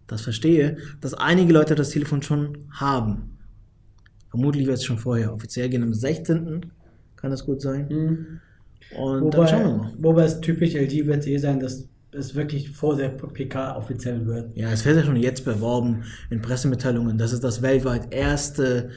das 0.07 0.21
verstehe, 0.21 0.77
dass 0.99 1.13
einige 1.13 1.53
Leute 1.53 1.75
das 1.75 1.89
Telefon 1.89 2.21
schon 2.21 2.65
haben. 2.71 3.37
Vermutlich 4.29 4.65
wird 4.67 4.77
es 4.77 4.83
schon 4.85 4.97
vorher. 4.97 5.33
Offiziell 5.33 5.69
gehen 5.69 5.83
am 5.83 5.93
16. 5.93 6.65
Kann 7.15 7.31
das 7.31 7.45
gut 7.45 7.61
sein. 7.61 7.87
Mhm. 7.89 8.39
Und 8.97 9.33
dann 9.33 9.47
schauen 9.47 9.59
wir 9.63 9.71
Wobei, 9.73 9.83
mal. 9.83 9.93
wobei 9.99 10.23
es 10.25 10.41
typisch 10.41 10.73
LG 10.75 11.05
wird 11.05 11.19
es 11.19 11.27
eh 11.27 11.37
sein, 11.37 11.59
dass 11.61 11.87
es 12.13 12.35
wirklich 12.35 12.71
vor 12.71 12.95
der 12.95 13.09
PK 13.09 13.75
offiziell 13.77 14.25
wird. 14.25 14.55
Ja, 14.55 14.71
es 14.71 14.85
wird 14.85 14.97
ja 14.97 15.03
schon 15.03 15.15
jetzt 15.15 15.45
beworben 15.45 16.03
in 16.29 16.41
Pressemitteilungen, 16.41 17.17
dass 17.17 17.31
es 17.31 17.39
das 17.39 17.61
weltweit 17.61 18.13
erste 18.13 18.89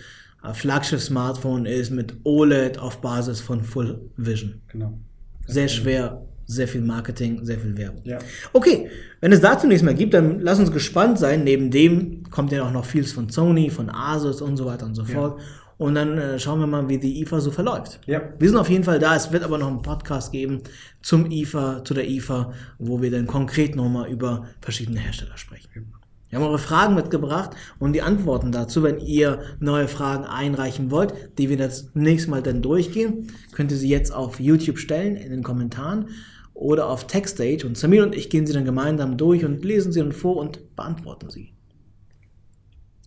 äh, 0.43 0.53
Flaggschiff-Smartphone 0.53 1.67
ist 1.67 1.91
mit 1.91 2.15
OLED 2.25 2.79
auf 2.79 3.01
Basis 3.01 3.41
von 3.41 3.63
Full 3.63 4.11
Vision. 4.17 4.61
Genau. 4.69 4.99
Sehr 5.47 5.69
schwer, 5.69 6.23
sehr 6.47 6.69
viel 6.69 6.81
Marketing, 6.81 7.45
sehr 7.45 7.59
viel 7.59 7.77
Werbung. 7.77 8.03
Ja. 8.05 8.19
Okay, 8.53 8.91
wenn 9.21 9.33
es 9.33 9.41
dazu 9.41 9.67
nichts 9.67 9.83
mehr 9.83 9.95
gibt, 9.95 10.15
dann 10.15 10.41
lass 10.41 10.59
uns 10.59 10.73
gespannt 10.73 11.19
sein. 11.19 11.45
Neben 11.45 11.71
dem 11.71 12.25
kommt 12.31 12.53
ja 12.53 12.67
auch 12.67 12.73
noch 12.73 12.85
vieles 12.85 13.13
von 13.13 13.31
Sony, 13.31 13.71
von 13.71 13.91
Asus 13.91 14.43
und 14.43 14.57
so 14.57 14.67
weiter 14.67 14.87
und 14.87 14.95
so 14.95 15.05
fort. 15.05 15.41
Und 15.77 15.97
dann 15.97 16.19
äh, 16.19 16.39
schauen 16.39 16.61
wir 16.61 16.67
mal, 16.67 16.89
wie 16.89 16.99
die 16.99 17.21
IFA 17.23 17.41
so 17.41 17.51
verläuft. 17.51 18.01
Ja. 18.07 18.23
Wir 18.39 18.49
sind 18.49 18.59
auf 18.59 18.71
jeden 18.71 18.85
Fall 18.85 18.99
da. 18.99 19.17
Es 19.17 19.33
wird 19.33 19.43
aber 19.43 19.59
noch 19.59 19.69
einen 19.69 19.83
Podcast 19.83 20.33
geben 20.33 20.63
zum 21.03 21.31
IFA, 21.31 21.85
zu 21.85 21.95
der 21.95 22.09
IFA, 22.09 22.53
wo 22.79 23.03
wir 23.03 23.11
dann 23.11 23.27
konkret 23.27 23.75
nochmal 23.75 24.11
über 24.11 24.47
verschiedene 24.61 25.01
Hersteller 25.01 25.37
sprechen. 25.37 25.93
Wir 26.35 26.41
haben 26.41 26.49
eure 26.49 26.59
Fragen 26.59 26.97
mitgebracht 26.97 27.51
und 27.79 27.93
die 27.93 28.03
Antworten 28.03 28.51
dazu. 28.51 28.83
Wenn 28.83 28.99
ihr 28.99 29.43
neue 29.61 29.87
Fragen 29.87 30.25
einreichen 30.25 30.91
wollt, 30.91 31.15
die 31.39 31.49
wir 31.49 31.57
das 31.57 31.91
nächste 31.95 32.31
Mal 32.31 32.43
dann 32.43 32.61
durchgehen, 32.61 33.31
könnt 33.53 33.71
ihr 33.71 33.77
sie 33.77 33.89
jetzt 33.89 34.13
auf 34.13 34.41
YouTube 34.41 34.79
stellen 34.79 35.15
in 35.15 35.31
den 35.31 35.45
Kommentaren 35.45 36.09
oder 36.53 36.89
auf 36.89 37.07
Techstage 37.07 37.65
und 37.65 37.79
Samir 37.79 38.03
und 38.03 38.17
ich 38.17 38.31
gehen 38.31 38.47
sie 38.47 38.53
dann 38.53 38.65
gemeinsam 38.65 39.17
durch 39.17 39.45
und 39.45 39.65
lesen 39.65 39.93
sie 39.93 40.01
dann 40.01 40.13
vor 40.13 40.37
und 40.37 40.75
beantworten 40.75 41.31
sie. 41.31 41.53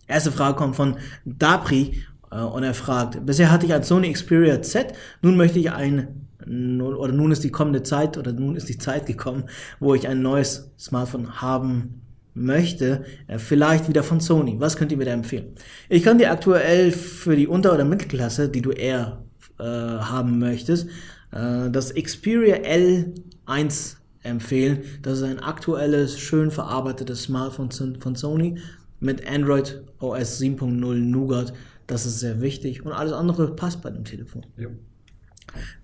Erste 0.06 0.32
Frage 0.32 0.56
kommt 0.56 0.76
von 0.76 0.96
Dapri 1.26 2.02
und 2.30 2.62
er 2.62 2.74
fragt, 2.74 3.24
bisher 3.24 3.50
hatte 3.50 3.66
ich 3.66 3.74
ein 3.74 3.82
Sony 3.82 4.12
Xperia 4.12 4.60
Z, 4.62 4.92
nun 5.22 5.36
möchte 5.36 5.58
ich 5.58 5.72
ein, 5.72 6.26
oder 6.46 7.12
nun 7.12 7.32
ist 7.32 7.44
die 7.44 7.50
kommende 7.50 7.82
Zeit, 7.82 8.18
oder 8.18 8.32
nun 8.32 8.56
ist 8.56 8.68
die 8.68 8.78
Zeit 8.78 9.06
gekommen, 9.06 9.44
wo 9.80 9.94
ich 9.94 10.08
ein 10.08 10.22
neues 10.22 10.70
Smartphone 10.78 11.40
haben 11.40 12.02
möchte, 12.38 13.04
äh, 13.26 13.38
vielleicht 13.38 13.88
wieder 13.88 14.02
von 14.02 14.20
Sony. 14.20 14.56
Was 14.58 14.76
könnt 14.76 14.92
ihr 14.92 14.98
mir 14.98 15.04
da 15.04 15.12
empfehlen? 15.12 15.54
Ich 15.88 16.02
kann 16.02 16.18
dir 16.18 16.30
aktuell 16.30 16.92
für 16.92 17.36
die 17.36 17.46
Unter- 17.46 17.74
oder 17.74 17.84
Mittelklasse, 17.84 18.48
die 18.48 18.62
du 18.62 18.70
eher 18.70 19.24
äh, 19.58 19.64
haben 19.64 20.38
möchtest, 20.38 20.88
äh, 21.32 21.70
das 21.70 21.94
Xperia 21.94 22.56
L1 22.56 23.96
empfehlen. 24.22 24.80
Das 25.02 25.18
ist 25.18 25.24
ein 25.24 25.40
aktuelles, 25.40 26.18
schön 26.18 26.50
verarbeitetes 26.50 27.24
Smartphone 27.24 27.70
von 27.70 28.14
Sony 28.14 28.58
mit 29.00 29.28
Android 29.28 29.82
OS 30.00 30.40
7.0 30.40 30.94
Nougat. 30.94 31.52
Das 31.88 32.06
ist 32.06 32.20
sehr 32.20 32.40
wichtig 32.40 32.84
und 32.84 32.92
alles 32.92 33.12
andere 33.12 33.56
passt 33.56 33.82
bei 33.82 33.90
dem 33.90 34.04
Telefon. 34.04 34.46
Ja. 34.56 34.68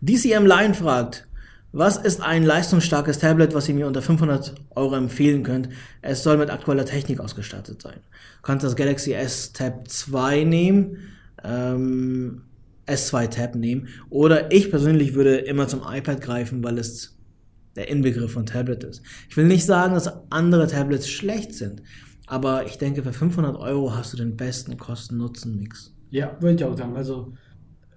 DCM 0.01 0.47
Line 0.47 0.75
fragt, 0.75 1.27
was 1.73 1.97
ist 1.97 2.21
ein 2.21 2.45
leistungsstarkes 2.45 3.19
Tablet, 3.19 3.53
was 3.53 3.69
ihr 3.69 3.75
mir 3.75 3.89
unter 3.89 4.03
500 4.03 4.55
Euro 4.77 4.95
empfehlen 4.95 5.43
könnt? 5.43 5.71
Es 6.03 6.23
soll 6.23 6.37
mit 6.37 6.51
aktueller 6.51 6.85
Technik 6.85 7.19
ausgestattet 7.19 7.83
sein. 7.83 7.97
Du 7.97 8.43
kannst 8.43 8.65
das 8.65 8.77
Galaxy 8.77 9.13
S 9.13 9.53
Tab 9.53 9.89
2 9.89 10.45
nehmen, 10.45 10.99
ähm, 11.43 12.43
S2 12.87 13.29
Tab 13.29 13.55
nehmen. 13.57 13.89
Oder 14.11 14.53
ich 14.53 14.71
persönlich 14.71 15.15
würde 15.15 15.39
immer 15.39 15.67
zum 15.67 15.81
iPad 15.85 16.21
greifen, 16.21 16.63
weil 16.63 16.79
es 16.79 17.17
der 17.77 17.89
Inbegriff 17.89 18.33
von 18.33 18.47
Tablet 18.47 18.85
ist. 18.85 19.03
Ich 19.29 19.37
will 19.37 19.47
nicht 19.47 19.65
sagen, 19.65 19.95
dass 19.95 20.13
andere 20.31 20.69
Tablets 20.69 21.09
schlecht 21.09 21.55
sind, 21.55 21.83
aber 22.27 22.67
ich 22.67 22.79
denke, 22.79 23.03
für 23.03 23.13
500 23.13 23.57
Euro 23.57 23.95
hast 23.95 24.13
du 24.13 24.17
den 24.17 24.37
besten 24.37 24.77
Kosten-Nutzen-Mix. 24.77 25.94
Ja, 26.11 26.37
würde 26.41 26.57
ich 26.57 26.65
auch 26.65 26.77
sagen. 26.77 26.97
Also 26.97 27.33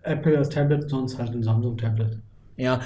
Apple 0.04 0.38
als 0.38 0.50
Tablet, 0.50 0.90
sonst 0.90 1.18
halt 1.18 1.32
ein 1.32 1.44
Samsung-Tablet. 1.44 2.20
Ja, 2.56 2.82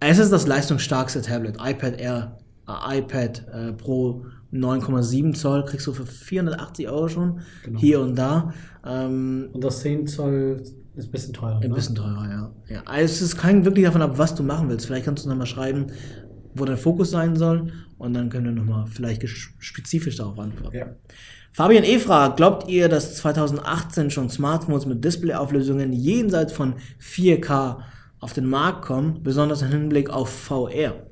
es 0.00 0.18
ist 0.18 0.32
das 0.32 0.46
leistungsstarkste 0.46 1.22
Tablet. 1.22 1.56
iPad 1.60 1.98
Air, 1.98 2.38
äh, 2.68 2.98
iPad 2.98 3.46
äh, 3.52 3.72
Pro 3.72 4.24
9,7 4.52 5.34
Zoll 5.34 5.64
kriegst 5.64 5.86
du 5.86 5.92
für 5.92 6.06
480 6.06 6.88
Euro 6.88 7.08
schon. 7.08 7.40
Genau. 7.64 7.78
Hier 7.78 8.00
und 8.00 8.16
da. 8.16 8.52
Ähm, 8.84 9.50
und 9.52 9.62
das 9.62 9.80
10 9.80 10.06
Zoll 10.06 10.62
ist 10.94 11.08
ein 11.08 11.10
bisschen 11.10 11.32
teurer. 11.32 11.60
Ein 11.60 11.68
ne? 11.68 11.74
bisschen 11.74 11.94
teurer, 11.94 12.28
ja. 12.28 12.50
ja. 12.74 12.82
Also 12.86 13.04
es 13.04 13.22
ist 13.22 13.36
kein 13.36 13.64
wirklich 13.64 13.84
davon 13.84 14.02
ab, 14.02 14.18
was 14.18 14.34
du 14.34 14.42
machen 14.42 14.68
willst. 14.68 14.86
Vielleicht 14.86 15.04
kannst 15.04 15.24
du 15.24 15.28
nochmal 15.28 15.46
schreiben, 15.46 15.86
wo 16.54 16.64
dein 16.64 16.76
Fokus 16.76 17.10
sein 17.10 17.36
soll. 17.36 17.72
Und 17.98 18.14
dann 18.14 18.30
können 18.30 18.46
wir 18.46 18.52
nochmal 18.52 18.86
vielleicht 18.86 19.26
spezifisch 19.28 20.16
darauf 20.16 20.38
antworten. 20.38 20.76
Ja. 20.76 20.86
Fabian 21.52 21.84
E. 21.84 21.98
fragt, 21.98 22.36
glaubt 22.36 22.68
ihr, 22.68 22.88
dass 22.88 23.16
2018 23.16 24.10
schon 24.10 24.30
Smartphones 24.30 24.86
mit 24.86 25.04
Displayauflösungen 25.04 25.92
jenseits 25.92 26.52
von 26.52 26.74
4K 27.00 27.78
auf 28.20 28.32
den 28.32 28.46
Markt 28.46 28.82
kommen, 28.82 29.22
besonders 29.22 29.62
im 29.62 29.68
Hinblick 29.68 30.10
auf 30.10 30.30
VR. 30.30 31.06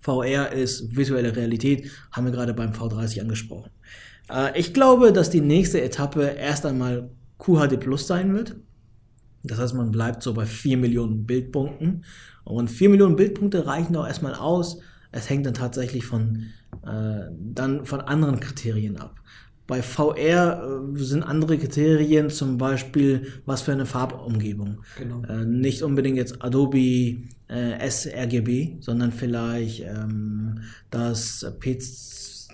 VR 0.00 0.50
ist 0.50 0.96
virtuelle 0.96 1.36
Realität, 1.36 1.90
haben 2.10 2.26
wir 2.26 2.32
gerade 2.32 2.54
beim 2.54 2.72
V30 2.72 3.20
angesprochen. 3.20 3.70
Äh, 4.28 4.58
ich 4.58 4.74
glaube, 4.74 5.12
dass 5.12 5.30
die 5.30 5.40
nächste 5.40 5.80
Etappe 5.80 6.22
erst 6.22 6.66
einmal 6.66 7.10
QHD 7.38 7.78
Plus 7.78 8.06
sein 8.06 8.34
wird. 8.34 8.56
Das 9.44 9.58
heißt, 9.58 9.74
man 9.74 9.90
bleibt 9.90 10.22
so 10.22 10.34
bei 10.34 10.46
4 10.46 10.76
Millionen 10.76 11.26
Bildpunkten. 11.26 12.04
Und 12.44 12.70
4 12.70 12.88
Millionen 12.88 13.16
Bildpunkte 13.16 13.66
reichen 13.66 13.96
auch 13.96 14.06
erstmal 14.06 14.34
aus. 14.34 14.78
Es 15.10 15.28
hängt 15.28 15.46
dann 15.46 15.54
tatsächlich 15.54 16.04
von, 16.04 16.46
äh, 16.84 17.26
dann 17.38 17.84
von 17.84 18.00
anderen 18.00 18.40
Kriterien 18.40 18.98
ab. 18.98 19.16
Bei 19.66 19.82
VR 19.82 20.62
äh, 20.94 20.98
sind 20.98 21.22
andere 21.22 21.56
Kriterien, 21.58 22.30
zum 22.30 22.58
Beispiel 22.58 23.28
was 23.46 23.62
für 23.62 23.72
eine 23.72 23.86
Farbumgebung. 23.86 24.78
Genau. 24.98 25.22
Äh, 25.22 25.44
nicht 25.44 25.82
unbedingt 25.82 26.16
jetzt 26.16 26.42
Adobe 26.42 27.18
äh, 27.48 27.90
sRGB, 27.90 28.80
sondern 28.80 29.12
vielleicht 29.12 29.80
ähm, 29.80 30.60
das 30.90 31.46
P 31.60 31.78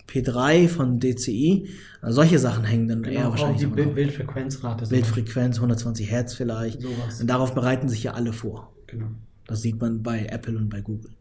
P3 0.08 0.68
von 0.68 0.98
DCI. 1.00 1.68
Äh, 2.02 2.10
solche 2.10 2.38
Sachen 2.38 2.64
hängen 2.64 2.88
dann 2.88 3.02
genau, 3.02 3.20
eher 3.20 3.30
wahrscheinlich. 3.30 3.66
Auch 3.66 3.70
die 3.70 3.74
Bild 3.74 3.94
Bildfrequenzrate. 3.94 4.86
Bildfrequenz, 4.86 5.56
120 5.56 6.10
Hertz 6.10 6.34
vielleicht. 6.34 6.80
Sowas. 6.80 7.20
Und 7.20 7.28
darauf 7.28 7.54
bereiten 7.54 7.88
sich 7.88 8.02
ja 8.02 8.12
alle 8.12 8.32
vor. 8.32 8.72
Genau. 8.86 9.08
Das 9.46 9.62
sieht 9.62 9.80
man 9.80 10.02
bei 10.02 10.26
Apple 10.26 10.56
und 10.56 10.68
bei 10.68 10.80
Google. 10.80 11.12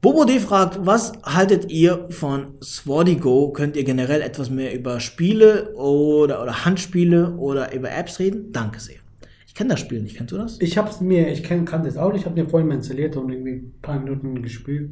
Bobo 0.00 0.24
D 0.24 0.40
fragt, 0.40 0.84
was 0.84 1.12
haltet 1.22 1.70
ihr 1.70 2.08
von 2.10 2.60
Swordigo? 2.60 3.52
Könnt 3.52 3.76
ihr 3.76 3.84
generell 3.84 4.20
etwas 4.20 4.50
mehr 4.50 4.74
über 4.74 4.98
Spiele 4.98 5.76
oder, 5.76 6.42
oder 6.42 6.64
Handspiele 6.64 7.36
oder 7.36 7.72
über 7.72 7.92
Apps 7.92 8.18
reden? 8.18 8.50
Danke 8.50 8.80
sehr. 8.80 8.96
Ich 9.46 9.54
kenne 9.54 9.70
das 9.70 9.80
Spiel 9.80 10.02
nicht, 10.02 10.16
kennst 10.16 10.32
du 10.32 10.38
das? 10.38 10.60
Ich 10.60 10.76
hab's 10.76 11.00
mir, 11.00 11.30
ich 11.30 11.44
kenn, 11.44 11.64
kann 11.64 11.84
das 11.84 11.96
auch 11.96 12.10
nicht, 12.10 12.22
ich 12.22 12.26
habe 12.26 12.34
den 12.34 12.48
vorhin 12.48 12.68
mal 12.68 12.74
installiert 12.74 13.16
und 13.16 13.30
irgendwie 13.30 13.52
ein 13.52 13.74
paar 13.80 14.00
Minuten 14.00 14.42
gespielt. 14.42 14.90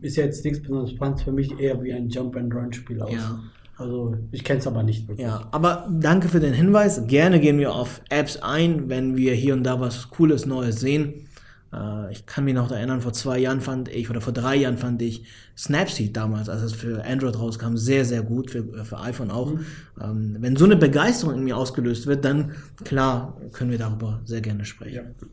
Ist 0.00 0.16
ja 0.16 0.24
jetzt 0.24 0.44
nichts 0.44 0.60
besonders 0.60 0.90
spannend 0.90 1.20
für 1.20 1.32
mich, 1.32 1.58
eher 1.58 1.82
wie 1.82 1.92
ein 1.92 2.08
Jump-and-Run-Spiel 2.08 3.02
aus. 3.02 3.12
Ja. 3.12 3.40
Also 3.76 4.16
ich 4.32 4.42
kenne 4.42 4.58
es 4.58 4.66
aber 4.66 4.82
nicht 4.82 5.06
wirklich. 5.06 5.26
Ja, 5.26 5.46
aber 5.52 5.88
danke 5.88 6.28
für 6.28 6.40
den 6.40 6.52
Hinweis. 6.52 7.06
Gerne 7.06 7.38
gehen 7.38 7.58
wir 7.58 7.72
auf 7.72 8.00
Apps 8.10 8.36
ein, 8.38 8.88
wenn 8.88 9.16
wir 9.16 9.34
hier 9.34 9.54
und 9.54 9.62
da 9.62 9.78
was 9.80 10.10
Cooles 10.10 10.46
Neues 10.46 10.80
sehen. 10.80 11.28
Äh, 11.72 12.12
ich 12.12 12.26
kann 12.26 12.44
mich 12.44 12.54
noch 12.54 12.70
erinnern, 12.70 13.00
vor 13.00 13.12
zwei 13.12 13.38
Jahren 13.38 13.60
fand 13.60 13.88
ich, 13.88 14.10
oder 14.10 14.20
vor 14.20 14.32
drei 14.32 14.56
Jahren 14.56 14.78
fand 14.78 15.00
ich 15.02 15.24
Snapseed 15.56 16.16
damals, 16.16 16.48
als 16.48 16.62
es 16.62 16.72
für 16.72 17.04
Android 17.04 17.38
rauskam, 17.38 17.76
sehr, 17.76 18.04
sehr 18.04 18.22
gut, 18.22 18.50
für, 18.50 18.58
äh, 18.58 18.84
für 18.84 18.98
iPhone 18.98 19.30
auch. 19.30 19.52
Mhm. 19.52 19.66
Ähm, 20.00 20.36
wenn 20.40 20.56
so 20.56 20.64
eine 20.64 20.76
Begeisterung 20.76 21.34
in 21.34 21.44
mir 21.44 21.56
ausgelöst 21.56 22.06
wird, 22.06 22.24
dann 22.24 22.52
klar 22.84 23.36
können 23.52 23.70
wir 23.70 23.78
darüber 23.78 24.20
sehr 24.24 24.40
gerne 24.40 24.64
sprechen. 24.64 24.94
Ja. 24.94 25.26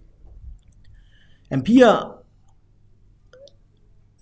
Empia 1.49 2.14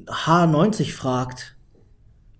H90 0.08 0.94
fragt, 0.94 1.56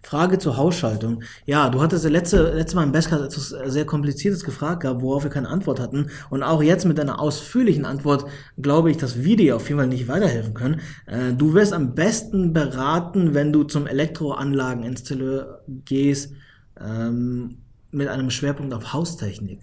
Frage 0.04 0.38
zur 0.38 0.58
Hausschaltung. 0.58 1.24
Ja, 1.46 1.70
du 1.70 1.82
hattest 1.82 2.04
letzte, 2.08 2.54
letzte 2.54 2.76
Mal 2.76 2.84
im 2.84 2.92
Bestcast 2.92 3.24
etwas 3.24 3.50
sehr 3.72 3.86
Kompliziertes 3.86 4.44
gefragt 4.44 4.82
gehabt, 4.82 5.02
worauf 5.02 5.24
wir 5.24 5.32
keine 5.32 5.48
Antwort 5.48 5.80
hatten. 5.80 6.10
Und 6.30 6.44
auch 6.44 6.62
jetzt 6.62 6.86
mit 6.86 6.98
deiner 6.98 7.20
ausführlichen 7.20 7.86
Antwort 7.86 8.26
glaube 8.62 8.92
ich, 8.92 8.98
dass 8.98 9.24
wir 9.24 9.38
dir 9.38 9.56
auf 9.56 9.68
jeden 9.70 9.80
Fall 9.80 9.88
nicht 9.88 10.10
weiterhelfen 10.10 10.54
können. 10.54 10.82
Äh, 11.06 11.34
du 11.34 11.54
wirst 11.54 11.72
am 11.72 11.96
besten 11.96 12.52
beraten, 12.52 13.34
wenn 13.34 13.54
du 13.54 13.64
zum 13.64 13.88
Elektroanlageninstalleur 13.88 15.62
gehst, 15.86 16.34
ähm, 16.80 17.60
mit 17.92 18.10
einem 18.10 18.30
Schwerpunkt 18.30 18.74
auf 18.74 18.92
Haustechnik. 18.92 19.62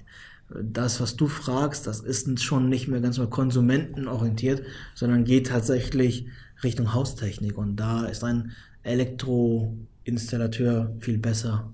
Das, 0.49 1.01
was 1.01 1.17
du 1.17 1.29
fragst, 1.29 1.87
das 1.87 2.01
ist 2.01 2.43
schon 2.43 2.69
nicht 2.69 2.89
mehr 2.89 3.01
ganz 3.01 3.19
mal 3.19 3.29
konsumentenorientiert, 3.29 4.63
sondern 4.95 5.25
geht 5.25 5.49
tatsächlich 5.49 6.27
Richtung 6.63 6.95
Haustechnik. 6.95 7.57
Und 7.59 7.77
da 7.77 8.07
ist 8.07 8.25
ein 8.25 8.53
Elektro 8.83 9.77
Installateur 10.05 10.95
viel 10.99 11.19
besser 11.19 11.73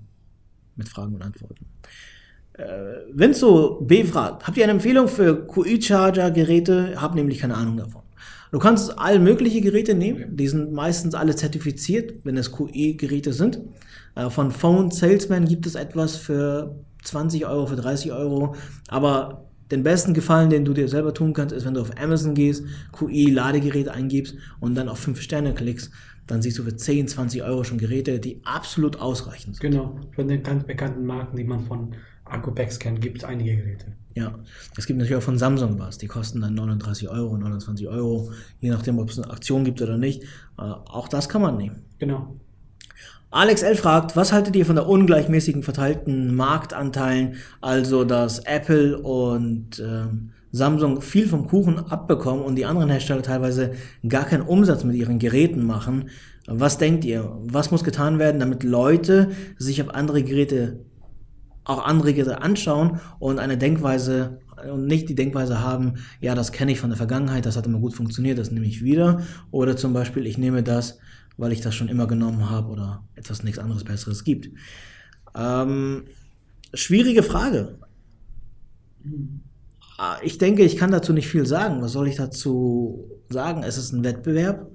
mit 0.75 0.89
Fragen 0.89 1.15
und 1.15 1.21
Antworten. 1.21 1.65
Äh, 2.53 2.65
Vinzo 3.13 3.81
B 3.81 4.03
fragt, 4.03 4.47
habt 4.47 4.57
ihr 4.57 4.63
eine 4.63 4.73
Empfehlung 4.73 5.07
für 5.07 5.47
QI-Charger-Geräte? 5.47 7.01
Hab 7.01 7.15
nämlich 7.15 7.39
keine 7.39 7.55
Ahnung 7.55 7.77
davon. 7.77 8.01
Du 8.51 8.59
kannst 8.59 8.97
all 8.97 9.19
mögliche 9.19 9.59
Geräte 9.61 9.93
nehmen, 9.93 10.37
die 10.37 10.47
sind 10.47 10.71
meistens 10.71 11.13
alle 11.15 11.35
zertifiziert, 11.35 12.13
wenn 12.23 12.37
es 12.37 12.51
QI-Geräte 12.51 13.33
sind. 13.33 13.59
Äh, 14.15 14.29
von 14.29 14.51
Phone 14.51 14.91
Salesman 14.91 15.45
gibt 15.45 15.65
es 15.65 15.75
etwas 15.75 16.15
für 16.15 16.75
20 17.03 17.45
Euro, 17.45 17.67
für 17.67 17.75
30 17.75 18.11
Euro, 18.11 18.55
aber 18.87 19.46
den 19.71 19.83
besten 19.83 20.13
Gefallen, 20.13 20.49
den 20.49 20.65
du 20.65 20.73
dir 20.73 20.87
selber 20.87 21.13
tun 21.13 21.33
kannst, 21.33 21.53
ist, 21.53 21.65
wenn 21.65 21.73
du 21.73 21.81
auf 21.81 21.91
Amazon 21.97 22.33
gehst, 22.33 22.63
QI-Ladegerät 22.93 23.89
eingibst 23.89 24.35
und 24.59 24.75
dann 24.75 24.89
auf 24.89 24.99
5 24.99 25.21
Sterne 25.21 25.53
klickst 25.53 25.91
dann 26.27 26.41
siehst 26.41 26.59
du 26.59 26.63
für 26.63 26.75
10, 26.75 27.07
20 27.07 27.41
Euro 27.43 27.63
schon 27.63 27.77
Geräte, 27.77 28.19
die 28.19 28.41
absolut 28.43 28.99
ausreichend 28.99 29.55
sind. 29.55 29.71
Genau, 29.71 29.99
von 30.13 30.27
den 30.27 30.43
ganz 30.43 30.65
bekannten 30.65 31.05
Marken, 31.05 31.37
die 31.37 31.45
man 31.45 31.61
von 31.61 31.95
Akupacks 32.25 32.77
kennt, 32.79 33.01
gibt 33.01 33.19
es 33.19 33.23
einige 33.23 33.55
Geräte. 33.55 33.93
Ja, 34.13 34.37
es 34.75 34.85
gibt 34.85 34.99
natürlich 34.99 35.17
auch 35.17 35.25
von 35.25 35.37
Samsung 35.37 35.79
was, 35.79 35.97
die 35.97 36.07
kosten 36.07 36.41
dann 36.41 36.55
39 36.55 37.09
Euro, 37.09 37.37
29 37.37 37.87
Euro, 37.87 38.31
je 38.59 38.69
nachdem, 38.69 38.99
ob 38.99 39.09
es 39.09 39.19
eine 39.19 39.31
Aktion 39.31 39.63
gibt 39.63 39.81
oder 39.81 39.97
nicht. 39.97 40.23
Äh, 40.57 40.63
auch 40.63 41.07
das 41.07 41.29
kann 41.29 41.41
man 41.41 41.55
nehmen. 41.55 41.83
Genau. 41.99 42.35
Alex 43.37 43.61
L. 43.61 43.75
fragt, 43.75 44.15
was 44.15 44.33
haltet 44.33 44.55
ihr 44.55 44.65
von 44.65 44.77
der 44.77 44.89
ungleichmäßigen 44.89 45.61
verteilten 45.61 46.33
Marktanteilen, 46.33 47.35
also 47.61 48.03
dass 48.03 48.39
Apple 48.39 48.97
und 48.97 49.79
ähm, 49.79 50.31
Samsung 50.51 51.01
viel 51.01 51.27
vom 51.27 51.45
Kuchen 51.45 51.77
abbekommen 51.77 52.43
und 52.43 52.55
die 52.55 52.65
anderen 52.65 52.89
Hersteller 52.89 53.21
teilweise 53.21 53.73
gar 54.09 54.25
keinen 54.25 54.41
Umsatz 54.41 54.83
mit 54.83 54.95
ihren 54.95 55.19
Geräten 55.19 55.67
machen. 55.67 56.09
Was 56.47 56.79
denkt 56.79 57.05
ihr? 57.05 57.37
Was 57.43 57.69
muss 57.69 57.83
getan 57.83 58.17
werden, 58.17 58.39
damit 58.39 58.63
Leute 58.63 59.29
sich 59.59 59.83
auf 59.83 59.93
andere 59.93 60.23
Geräte, 60.23 60.79
auch 61.63 61.85
andere 61.85 62.15
Geräte 62.15 62.41
anschauen 62.41 62.99
und 63.19 63.37
eine 63.37 63.59
Denkweise 63.59 64.39
und 64.67 64.87
nicht 64.87 65.09
die 65.09 65.15
Denkweise 65.15 65.61
haben, 65.61 65.97
ja, 66.21 66.33
das 66.33 66.51
kenne 66.51 66.71
ich 66.71 66.79
von 66.79 66.89
der 66.89 66.97
Vergangenheit, 66.97 67.45
das 67.45 67.55
hat 67.55 67.67
immer 67.67 67.77
gut 67.77 67.93
funktioniert, 67.93 68.39
das 68.39 68.49
nehme 68.49 68.65
ich 68.65 68.83
wieder. 68.83 69.21
Oder 69.51 69.77
zum 69.77 69.93
Beispiel, 69.93 70.25
ich 70.25 70.39
nehme 70.39 70.63
das, 70.63 70.97
weil 71.37 71.51
ich 71.51 71.61
das 71.61 71.75
schon 71.75 71.89
immer 71.89 72.07
genommen 72.07 72.49
habe 72.49 72.69
oder 72.69 73.03
etwas 73.15 73.43
nichts 73.43 73.59
anderes 73.59 73.83
Besseres 73.83 74.23
gibt. 74.23 74.49
Ähm, 75.35 76.05
schwierige 76.73 77.23
Frage. 77.23 77.79
Ah, 79.97 80.17
ich 80.21 80.37
denke, 80.37 80.63
ich 80.63 80.77
kann 80.77 80.91
dazu 80.91 81.13
nicht 81.13 81.27
viel 81.27 81.45
sagen. 81.45 81.81
Was 81.81 81.93
soll 81.93 82.07
ich 82.07 82.15
dazu 82.15 83.09
sagen? 83.29 83.63
Es 83.63 83.77
ist 83.77 83.93
ein 83.93 84.03
Wettbewerb 84.03 84.71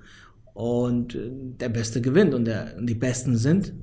und 0.54 1.14
äh, 1.14 1.30
der 1.30 1.68
Beste 1.68 2.00
gewinnt 2.00 2.34
und, 2.34 2.44
der, 2.44 2.76
und 2.78 2.86
die 2.86 2.94
Besten 2.94 3.36
sind 3.36 3.74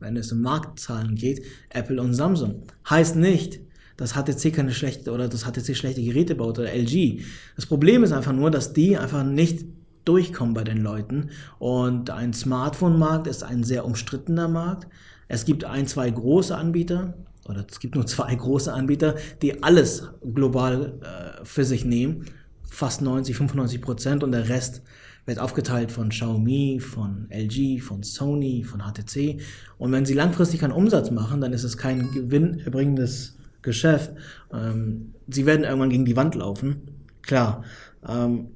wenn 0.00 0.16
es 0.16 0.32
um 0.32 0.40
Marktzahlen 0.40 1.14
geht, 1.14 1.44
Apple 1.70 2.00
und 2.00 2.14
Samsung. 2.14 2.62
Heißt 2.88 3.16
nicht, 3.16 3.60
dass 3.96 4.12
HTC 4.12 4.52
keine 4.54 4.72
schlechte 4.72 5.10
oder 5.10 5.28
das 5.28 5.44
HTC 5.44 5.76
schlechte 5.76 6.02
Geräte 6.02 6.34
baut 6.34 6.58
oder 6.58 6.72
LG. 6.72 7.22
Das 7.56 7.66
Problem 7.66 8.04
ist 8.04 8.12
einfach 8.12 8.32
nur, 8.32 8.50
dass 8.50 8.72
die 8.72 8.96
einfach 8.96 9.24
nicht 9.24 9.66
durchkommen 10.08 10.54
bei 10.54 10.64
den 10.64 10.78
Leuten. 10.78 11.30
Und 11.58 12.10
ein 12.10 12.32
Smartphone-Markt 12.32 13.26
ist 13.26 13.42
ein 13.42 13.62
sehr 13.62 13.84
umstrittener 13.84 14.48
Markt. 14.48 14.88
Es 15.28 15.44
gibt 15.44 15.64
ein, 15.64 15.86
zwei 15.86 16.10
große 16.10 16.56
Anbieter, 16.56 17.14
oder 17.46 17.64
es 17.68 17.78
gibt 17.80 17.94
nur 17.94 18.06
zwei 18.08 18.34
große 18.34 18.72
Anbieter, 18.72 19.16
die 19.42 19.62
alles 19.62 20.08
global 20.34 21.00
äh, 21.02 21.44
für 21.44 21.64
sich 21.64 21.84
nehmen. 21.84 22.24
Fast 22.64 23.02
90, 23.02 23.36
95 23.36 23.80
Prozent 23.80 24.24
und 24.24 24.32
der 24.32 24.48
Rest 24.48 24.82
wird 25.26 25.38
aufgeteilt 25.38 25.92
von 25.92 26.08
Xiaomi, 26.08 26.80
von 26.80 27.28
LG, 27.30 27.80
von 27.80 28.02
Sony, 28.02 28.64
von 28.64 28.80
HTC. 28.80 29.40
Und 29.76 29.92
wenn 29.92 30.06
sie 30.06 30.14
langfristig 30.14 30.60
keinen 30.60 30.72
Umsatz 30.72 31.10
machen, 31.10 31.42
dann 31.42 31.52
ist 31.52 31.64
es 31.64 31.76
kein 31.76 32.10
gewinnerbringendes 32.12 33.36
Geschäft. 33.60 34.12
Ähm, 34.52 35.12
sie 35.28 35.44
werden 35.44 35.64
irgendwann 35.64 35.90
gegen 35.90 36.06
die 36.06 36.16
Wand 36.16 36.34
laufen. 36.34 36.80
Klar. 37.22 37.64
Ähm, 38.06 38.48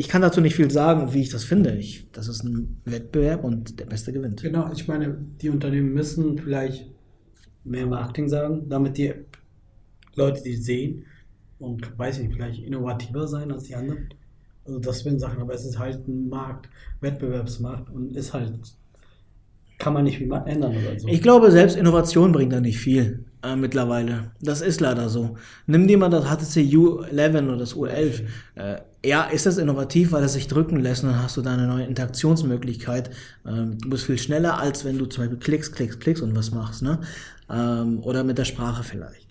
ich 0.00 0.08
kann 0.08 0.22
dazu 0.22 0.40
nicht 0.40 0.54
viel 0.54 0.70
sagen, 0.70 1.12
wie 1.12 1.20
ich 1.20 1.28
das 1.28 1.44
finde. 1.44 1.76
Ich, 1.76 2.10
das 2.12 2.26
ist 2.26 2.42
ein 2.42 2.80
Wettbewerb 2.86 3.44
und 3.44 3.78
der 3.78 3.84
Beste 3.84 4.14
gewinnt. 4.14 4.40
Genau, 4.40 4.72
ich 4.72 4.88
meine, 4.88 5.14
die 5.42 5.50
Unternehmen 5.50 5.92
müssen 5.92 6.38
vielleicht 6.38 6.86
mehr 7.64 7.86
Marketing 7.86 8.26
sagen, 8.26 8.66
damit 8.70 8.96
die 8.96 9.12
Leute 10.14 10.42
die 10.42 10.56
sehen 10.56 11.04
und 11.58 11.98
weiß 11.98 12.16
ich 12.16 12.28
nicht, 12.28 12.36
vielleicht 12.36 12.62
innovativer 12.62 13.28
sein 13.28 13.52
als 13.52 13.64
die 13.64 13.74
anderen. 13.74 14.08
Also 14.64 14.78
das 14.78 15.04
wären 15.04 15.18
Sachen, 15.18 15.42
aber 15.42 15.52
es 15.52 15.66
ist 15.66 15.78
halt 15.78 16.08
ein 16.08 16.30
Markt, 16.30 16.70
Wettbewerbsmarkt 17.02 17.90
und 17.90 18.16
ist 18.16 18.32
halt, 18.32 18.54
kann 19.76 19.92
man 19.92 20.04
nicht 20.04 20.18
wie 20.18 20.24
man 20.24 20.46
ändern 20.46 20.74
oder 20.78 20.98
so. 20.98 21.08
Ich 21.08 21.20
glaube, 21.20 21.50
selbst 21.50 21.76
Innovation 21.76 22.32
bringt 22.32 22.54
da 22.54 22.60
nicht 22.62 22.78
viel 22.78 23.26
äh, 23.42 23.56
mittlerweile. 23.56 24.32
Das 24.40 24.60
ist 24.60 24.80
leider 24.80 25.08
so. 25.08 25.36
Nimm 25.66 25.86
dir 25.86 25.98
mal 25.98 26.10
das 26.10 26.24
HTC 26.24 26.72
U11 26.74 27.44
oder 27.44 27.56
das 27.56 27.74
U11. 27.74 28.22
Äh, 28.54 28.76
ja, 29.04 29.24
ist 29.24 29.46
das 29.46 29.56
innovativ, 29.56 30.12
weil 30.12 30.22
es 30.24 30.34
sich 30.34 30.46
drücken 30.46 30.80
lässt 30.80 31.04
und 31.04 31.10
dann 31.10 31.22
hast 31.22 31.36
du 31.36 31.42
da 31.42 31.54
eine 31.54 31.66
neue 31.66 31.84
Interaktionsmöglichkeit. 31.84 33.10
Ähm, 33.46 33.78
du 33.78 33.90
bist 33.90 34.04
viel 34.04 34.18
schneller, 34.18 34.58
als 34.58 34.84
wenn 34.84 34.98
du 34.98 35.06
zum 35.06 35.24
Beispiel 35.24 35.38
klickst, 35.38 35.74
klickst, 35.74 36.00
klickst 36.00 36.22
und 36.22 36.36
was 36.36 36.50
machst. 36.50 36.82
Ne? 36.82 37.00
Ähm, 37.50 38.00
oder 38.02 38.24
mit 38.24 38.36
der 38.36 38.44
Sprache 38.44 38.82
vielleicht. 38.82 39.26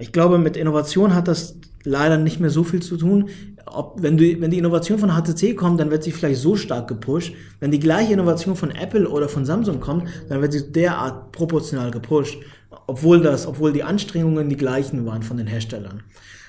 Ich 0.00 0.12
glaube, 0.12 0.38
mit 0.38 0.56
Innovation 0.56 1.14
hat 1.14 1.26
das 1.26 1.56
leider 1.82 2.18
nicht 2.18 2.38
mehr 2.38 2.50
so 2.50 2.62
viel 2.62 2.80
zu 2.80 2.96
tun. 2.96 3.28
Ob, 3.66 4.00
wenn, 4.00 4.16
du, 4.16 4.40
wenn 4.40 4.50
die 4.50 4.58
Innovation 4.58 4.98
von 4.98 5.10
HTC 5.10 5.56
kommt, 5.56 5.80
dann 5.80 5.90
wird 5.90 6.04
sie 6.04 6.12
vielleicht 6.12 6.40
so 6.40 6.56
stark 6.56 6.88
gepusht. 6.88 7.34
Wenn 7.58 7.70
die 7.70 7.80
gleiche 7.80 8.12
Innovation 8.12 8.54
von 8.54 8.70
Apple 8.70 9.08
oder 9.08 9.28
von 9.28 9.44
Samsung 9.44 9.80
kommt, 9.80 10.08
dann 10.28 10.40
wird 10.40 10.52
sie 10.52 10.70
derart 10.70 11.32
proportional 11.32 11.90
gepusht. 11.90 12.38
Obwohl, 12.88 13.20
das, 13.20 13.46
obwohl 13.46 13.72
die 13.72 13.84
Anstrengungen 13.84 14.48
die 14.48 14.56
gleichen 14.56 15.04
waren 15.04 15.22
von 15.22 15.36
den 15.36 15.46
Herstellern. 15.46 16.02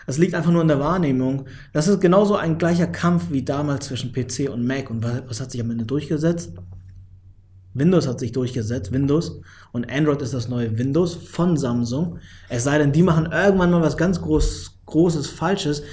Das 0.08 0.18
liegt 0.18 0.34
einfach 0.34 0.52
nur 0.52 0.62
in 0.62 0.70
der 0.70 0.80
Wahrnehmung. 0.80 1.46
Das 1.74 1.90
ist 1.90 2.00
genauso 2.00 2.38
ein 2.38 2.58
gleicher 2.58 2.88
Kampf 2.88 3.26
wie 3.30 3.44
damals 3.44 3.88
zwischen 3.88 4.14
PC 4.14 4.50
und 4.50 4.66
Mac. 4.66 4.90
Und 4.90 5.04
was 5.04 5.42
hat 5.42 5.52
sich 5.52 5.60
am 5.60 5.70
Ende 5.70 5.86
durchgesetzt? 5.86 6.54
Windows 7.74 8.08
hat 8.08 8.22
sich 8.22 8.32
durchgesetzt, 8.32 8.94
Windows. 8.94 9.42
Und 9.74 9.92
Android 9.92 10.22
ist 10.22 10.34
das 10.34 10.48
neue 10.48 10.78
Windows 10.78 11.14
von 11.14 11.58
Samsung. 11.58 12.20
Es 12.48 12.64
sei 12.64 12.78
denn, 12.78 12.94
die 12.94 13.04
machen 13.04 13.30
irgendwann 13.32 13.72
mal 13.72 13.82
was 13.82 13.98
ganz 13.98 14.22
groß, 14.22 14.80
Großes 14.86 15.28
Falsches. 15.28 15.84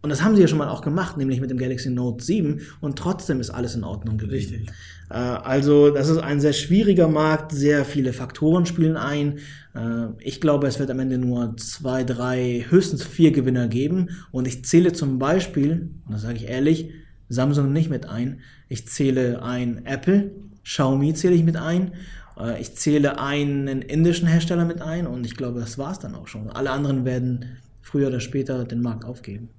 Und 0.00 0.10
das 0.10 0.22
haben 0.22 0.36
sie 0.36 0.42
ja 0.42 0.48
schon 0.48 0.58
mal 0.58 0.68
auch 0.68 0.82
gemacht, 0.82 1.16
nämlich 1.16 1.40
mit 1.40 1.50
dem 1.50 1.58
Galaxy 1.58 1.90
Note 1.90 2.24
7. 2.24 2.60
Und 2.80 2.96
trotzdem 2.96 3.40
ist 3.40 3.50
alles 3.50 3.74
in 3.74 3.82
Ordnung 3.82 4.16
gewesen. 4.16 4.54
Richtig. 4.54 4.70
Äh, 5.10 5.14
also, 5.14 5.90
das 5.90 6.08
ist 6.08 6.18
ein 6.18 6.40
sehr 6.40 6.52
schwieriger 6.52 7.08
Markt. 7.08 7.52
Sehr 7.52 7.84
viele 7.84 8.12
Faktoren 8.12 8.64
spielen 8.64 8.96
ein. 8.96 9.38
Äh, 9.74 10.06
ich 10.20 10.40
glaube, 10.40 10.68
es 10.68 10.78
wird 10.78 10.90
am 10.90 11.00
Ende 11.00 11.18
nur 11.18 11.56
zwei, 11.56 12.04
drei, 12.04 12.64
höchstens 12.68 13.02
vier 13.02 13.32
Gewinner 13.32 13.66
geben. 13.66 14.10
Und 14.30 14.46
ich 14.46 14.64
zähle 14.64 14.92
zum 14.92 15.18
Beispiel, 15.18 15.90
und 16.06 16.12
das 16.12 16.22
sage 16.22 16.36
ich 16.36 16.48
ehrlich, 16.48 16.90
Samsung 17.28 17.72
nicht 17.72 17.90
mit 17.90 18.08
ein. 18.08 18.40
Ich 18.68 18.86
zähle 18.86 19.42
ein 19.42 19.84
Apple, 19.84 20.30
Xiaomi 20.64 21.14
zähle 21.14 21.34
ich 21.34 21.44
mit 21.44 21.56
ein. 21.56 21.92
Äh, 22.38 22.60
ich 22.60 22.76
zähle 22.76 23.18
einen 23.18 23.82
indischen 23.82 24.28
Hersteller 24.28 24.64
mit 24.64 24.80
ein 24.80 25.06
und 25.06 25.26
ich 25.26 25.36
glaube, 25.36 25.60
das 25.60 25.78
war 25.78 25.92
es 25.92 25.98
dann 25.98 26.14
auch 26.14 26.28
schon. 26.28 26.50
Alle 26.50 26.70
anderen 26.70 27.04
werden 27.04 27.56
früher 27.80 28.08
oder 28.08 28.20
später 28.20 28.64
den 28.64 28.82
Markt 28.82 29.04
aufgeben. 29.04 29.50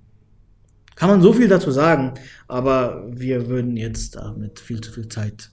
Kann 0.99 1.09
man 1.09 1.21
so 1.21 1.33
viel 1.33 1.47
dazu 1.47 1.71
sagen, 1.71 2.13
aber 2.47 3.05
wir 3.09 3.47
würden 3.47 3.77
jetzt 3.77 4.15
damit 4.15 4.59
viel 4.59 4.81
zu 4.81 4.91
viel 4.91 5.07
Zeit. 5.07 5.49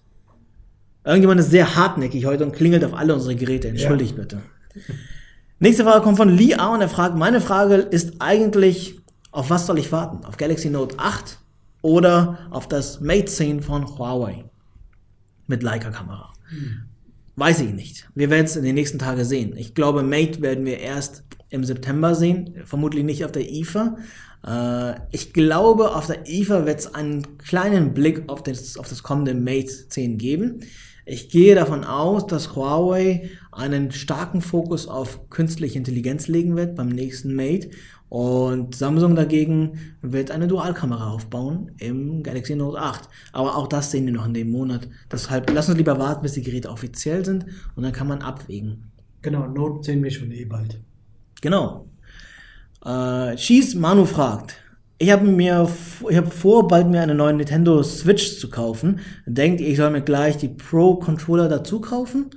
Irgendjemand 1.04 1.40
ist 1.40 1.50
sehr 1.50 1.76
hartnäckig 1.76 2.26
heute 2.26 2.44
und 2.44 2.52
klingelt 2.52 2.84
auf 2.84 2.94
alle 2.94 3.14
unsere 3.14 3.36
Geräte. 3.36 3.68
Entschuldigt 3.68 4.16
ja. 4.16 4.22
bitte. 4.22 4.42
Nächste 5.58 5.84
Frage 5.84 6.02
kommt 6.02 6.18
von 6.18 6.28
Lee 6.28 6.54
A 6.54 6.74
und 6.74 6.82
er 6.82 6.88
fragt, 6.88 7.16
meine 7.16 7.40
Frage 7.40 7.76
ist 7.76 8.14
eigentlich, 8.18 9.00
auf 9.30 9.48
was 9.48 9.66
soll 9.66 9.78
ich 9.78 9.92
warten? 9.92 10.24
Auf 10.26 10.36
Galaxy 10.36 10.68
Note 10.68 10.98
8 10.98 11.38
oder 11.80 12.38
auf 12.50 12.68
das 12.68 13.00
Mate 13.00 13.26
10 13.26 13.62
von 13.62 13.86
Huawei? 13.86 14.44
mit 15.46 15.62
Leica-Kamera. 15.62 16.32
Hm. 16.48 16.82
Weiß 17.36 17.60
ich 17.60 17.72
nicht. 17.72 18.08
Wir 18.14 18.30
werden 18.30 18.46
es 18.46 18.56
in 18.56 18.64
den 18.64 18.74
nächsten 18.74 18.98
Tagen 18.98 19.24
sehen. 19.24 19.56
Ich 19.56 19.74
glaube, 19.74 20.02
Mate 20.02 20.40
werden 20.40 20.64
wir 20.64 20.78
erst 20.78 21.24
im 21.50 21.64
September 21.64 22.14
sehen, 22.14 22.54
vermutlich 22.64 23.04
nicht 23.04 23.24
auf 23.24 23.32
der 23.32 23.48
IFA. 23.48 23.96
Äh, 24.46 24.94
ich 25.10 25.32
glaube, 25.32 25.94
auf 25.94 26.06
der 26.06 26.28
IFA 26.28 26.66
wird 26.66 26.80
es 26.80 26.94
einen 26.94 27.38
kleinen 27.38 27.94
Blick 27.94 28.24
auf 28.28 28.42
das, 28.42 28.76
auf 28.76 28.88
das 28.88 29.02
kommende 29.02 29.34
Mate 29.34 29.88
10 29.88 30.18
geben. 30.18 30.60
Ich 31.04 31.28
gehe 31.28 31.54
davon 31.54 31.84
aus, 31.84 32.26
dass 32.26 32.56
Huawei 32.56 33.30
einen 33.52 33.92
starken 33.92 34.40
Fokus 34.40 34.88
auf 34.88 35.30
künstliche 35.30 35.78
Intelligenz 35.78 36.26
legen 36.26 36.56
wird 36.56 36.74
beim 36.74 36.88
nächsten 36.88 37.34
Mate 37.34 37.70
und 38.08 38.74
Samsung 38.74 39.16
dagegen 39.16 39.94
wird 40.02 40.30
eine 40.30 40.46
Dualkamera 40.46 41.10
aufbauen 41.10 41.72
im 41.78 42.22
Galaxy 42.22 42.54
Note 42.54 42.78
8. 42.78 43.08
Aber 43.32 43.56
auch 43.56 43.66
das 43.66 43.90
sehen 43.90 44.06
wir 44.06 44.12
noch 44.12 44.26
in 44.26 44.34
dem 44.34 44.50
Monat. 44.50 44.88
Deshalb 45.10 45.50
lass 45.52 45.68
uns 45.68 45.78
lieber 45.78 45.98
warten, 45.98 46.22
bis 46.22 46.32
die 46.32 46.42
Geräte 46.42 46.70
offiziell 46.70 47.24
sind 47.24 47.46
und 47.74 47.82
dann 47.82 47.92
kann 47.92 48.06
man 48.06 48.22
abwägen. 48.22 48.90
Genau, 49.22 49.46
Note 49.46 49.84
sehen 49.84 50.02
wir 50.04 50.10
schon 50.10 50.30
eh 50.30 50.44
bald. 50.44 50.80
Genau. 51.40 51.86
Äh, 52.86 53.34
Cheese 53.34 53.76
Manu 53.78 54.04
fragt. 54.04 54.54
Ich 54.98 55.10
habe 55.10 55.26
mir, 55.26 55.68
ich 56.08 56.16
habe 56.16 56.30
vor, 56.30 56.68
bald 56.68 56.88
mir 56.88 57.02
eine 57.02 57.14
neue 57.14 57.34
Nintendo 57.34 57.82
Switch 57.82 58.38
zu 58.38 58.48
kaufen. 58.48 59.00
Denkt 59.26 59.60
ihr, 59.60 59.68
ich 59.68 59.76
soll 59.76 59.90
mir 59.90 60.02
gleich 60.02 60.36
die 60.36 60.48
Pro 60.48 60.94
Controller 60.94 61.48
dazu 61.48 61.80
kaufen? 61.80 62.30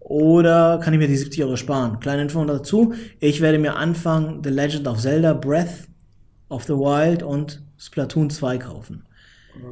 Oder 0.00 0.80
kann 0.82 0.94
ich 0.94 0.98
mir 0.98 1.06
die 1.06 1.16
70 1.16 1.44
Euro 1.44 1.56
sparen? 1.56 2.00
Kleine 2.00 2.22
Info 2.22 2.42
dazu. 2.44 2.94
Ich 3.20 3.40
werde 3.40 3.58
mir 3.58 3.76
anfangen 3.76 4.42
The 4.42 4.50
Legend 4.50 4.88
of 4.88 4.98
Zelda 4.98 5.34
Breath 5.34 5.86
of 6.48 6.64
the 6.64 6.72
Wild 6.72 7.22
und 7.22 7.62
Splatoon 7.76 8.30
2 8.30 8.58
kaufen. 8.58 9.04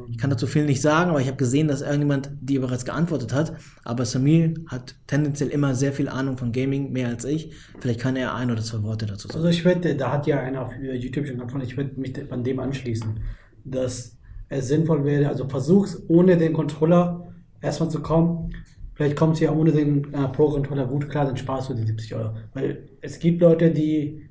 Ich 0.09 0.17
kann 0.17 0.29
dazu 0.29 0.47
viel 0.47 0.65
nicht 0.65 0.81
sagen, 0.81 1.09
aber 1.09 1.21
ich 1.21 1.27
habe 1.27 1.37
gesehen, 1.37 1.67
dass 1.67 1.81
irgendjemand 1.81 2.31
dir 2.41 2.61
bereits 2.61 2.85
geantwortet 2.85 3.33
hat. 3.33 3.53
Aber 3.83 4.05
Samir 4.05 4.53
hat 4.67 4.95
tendenziell 5.07 5.49
immer 5.49 5.75
sehr 5.75 5.93
viel 5.93 6.09
Ahnung 6.09 6.37
von 6.37 6.51
Gaming, 6.51 6.91
mehr 6.91 7.07
als 7.07 7.25
ich. 7.25 7.51
Vielleicht 7.79 7.99
kann 7.99 8.15
er 8.15 8.35
ein 8.35 8.51
oder 8.51 8.61
zwei 8.61 8.83
Worte 8.83 9.05
dazu 9.05 9.27
sagen. 9.27 9.37
Also 9.37 9.49
ich 9.49 9.65
werde, 9.65 9.95
da 9.95 10.11
hat 10.11 10.27
ja 10.27 10.39
einer 10.39 10.61
auf 10.61 10.71
YouTube 10.79 11.27
schon 11.27 11.39
angefangen, 11.39 11.65
ich 11.65 11.77
werde 11.77 11.99
mich 11.99 12.13
an 12.31 12.43
dem 12.43 12.59
anschließen, 12.59 13.19
dass 13.65 14.17
es 14.49 14.67
sinnvoll 14.67 15.05
wäre, 15.05 15.29
also 15.29 15.47
versuch's 15.47 16.01
ohne 16.07 16.37
den 16.37 16.53
Controller 16.53 17.31
erstmal 17.61 17.89
zu 17.89 18.01
kommen 18.01 18.51
Vielleicht 18.99 19.15
kommt 19.15 19.35
es 19.35 19.39
ja 19.39 19.53
ohne 19.53 19.71
den 19.71 20.13
äh, 20.13 20.27
Pro-Controller 20.27 20.85
gut 20.85 21.09
klar, 21.09 21.23
dann 21.23 21.37
sparst 21.37 21.69
du 21.69 21.73
die 21.73 21.83
70 21.83 22.15
Euro. 22.15 22.35
Weil 22.53 22.89
es 22.99 23.17
gibt 23.17 23.39
Leute, 23.39 23.71
die 23.71 24.23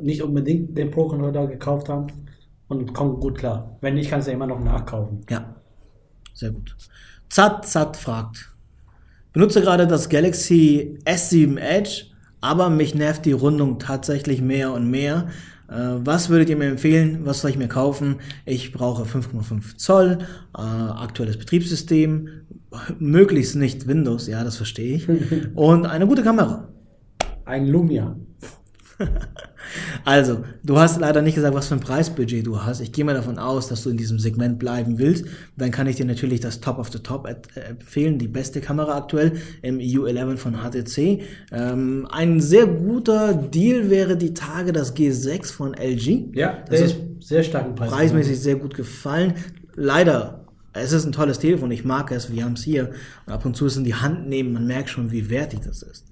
nicht 0.00 0.22
unbedingt 0.22 0.78
den 0.78 0.90
Pro-Controller 0.90 1.46
gekauft 1.46 1.90
haben 1.90 2.06
und 2.68 2.92
kommen 2.94 3.20
gut 3.20 3.38
klar. 3.38 3.76
Wenn 3.80 3.94
nicht, 3.94 4.10
kannst 4.10 4.26
du 4.26 4.32
ja 4.32 4.36
immer 4.36 4.46
noch 4.46 4.60
nachkaufen. 4.60 5.20
Ja, 5.30 5.56
sehr 6.34 6.50
gut. 6.50 6.76
Zat 7.28 7.66
Zat 7.66 7.96
fragt. 7.96 8.52
Benutze 9.32 9.60
gerade 9.60 9.86
das 9.86 10.08
Galaxy 10.08 10.98
S7 11.04 11.58
Edge, 11.58 12.06
aber 12.40 12.70
mich 12.70 12.94
nervt 12.94 13.26
die 13.26 13.32
Rundung 13.32 13.78
tatsächlich 13.78 14.40
mehr 14.40 14.72
und 14.72 14.90
mehr. 14.90 15.28
Äh, 15.68 15.74
was 15.98 16.28
würdet 16.28 16.48
ihr 16.48 16.56
mir 16.56 16.68
empfehlen? 16.68 17.20
Was 17.24 17.40
soll 17.40 17.50
ich 17.50 17.58
mir 17.58 17.68
kaufen? 17.68 18.16
Ich 18.44 18.72
brauche 18.72 19.02
5,5 19.02 19.76
Zoll, 19.76 20.18
äh, 20.56 20.60
aktuelles 20.60 21.38
Betriebssystem, 21.38 22.28
möglichst 22.98 23.56
nicht 23.56 23.86
Windows, 23.86 24.26
ja, 24.26 24.44
das 24.44 24.56
verstehe 24.56 24.96
ich, 24.96 25.08
und 25.54 25.86
eine 25.86 26.06
gute 26.06 26.22
Kamera. 26.22 26.68
Ein 27.44 27.66
Lumia. 27.66 28.16
also, 30.04 30.44
du 30.62 30.78
hast 30.78 31.00
leider 31.00 31.22
nicht 31.22 31.34
gesagt, 31.34 31.54
was 31.54 31.68
für 31.68 31.74
ein 31.74 31.80
Preisbudget 31.80 32.46
du 32.46 32.62
hast. 32.62 32.80
Ich 32.80 32.92
gehe 32.92 33.04
mal 33.04 33.14
davon 33.14 33.38
aus, 33.38 33.68
dass 33.68 33.82
du 33.82 33.90
in 33.90 33.96
diesem 33.96 34.18
Segment 34.18 34.58
bleiben 34.58 34.98
willst. 34.98 35.26
Dann 35.56 35.70
kann 35.70 35.86
ich 35.86 35.96
dir 35.96 36.06
natürlich 36.06 36.40
das 36.40 36.60
Top 36.60 36.78
of 36.78 36.90
the 36.92 36.98
Top 36.98 37.28
empfehlen, 37.54 38.18
die 38.18 38.28
beste 38.28 38.60
Kamera 38.60 38.96
aktuell 38.96 39.32
im 39.62 39.78
EU11 39.78 40.36
von 40.36 40.56
HTC. 40.56 41.22
Ähm, 41.52 42.06
ein 42.10 42.40
sehr 42.40 42.66
guter 42.66 43.34
Deal 43.34 43.90
wäre 43.90 44.16
die 44.16 44.34
Tage 44.34 44.72
das 44.72 44.96
G6 44.96 45.52
von 45.52 45.74
LG. 45.74 46.34
Ja, 46.34 46.58
das 46.68 46.80
ist 46.80 46.96
sehr 47.20 47.42
stark 47.42 47.74
Preis. 47.74 47.90
Preismäßig 47.90 48.38
sehr 48.38 48.56
gut 48.56 48.74
gefallen. 48.74 49.34
Leider 49.74 50.46
Es 50.72 50.92
ist 50.92 51.06
ein 51.06 51.12
tolles 51.12 51.38
Telefon, 51.38 51.70
ich 51.70 51.84
mag 51.84 52.10
es, 52.12 52.30
wir 52.30 52.44
haben 52.44 52.52
es 52.52 52.62
hier. 52.62 52.90
Und 53.26 53.32
ab 53.32 53.44
und 53.44 53.56
zu 53.56 53.66
es 53.66 53.76
in 53.76 53.84
die 53.84 53.94
Hand 53.94 54.28
nehmen, 54.28 54.52
man 54.52 54.66
merkt 54.66 54.90
schon, 54.90 55.10
wie 55.10 55.30
wertig 55.30 55.60
das 55.64 55.82
ist. 55.82 56.04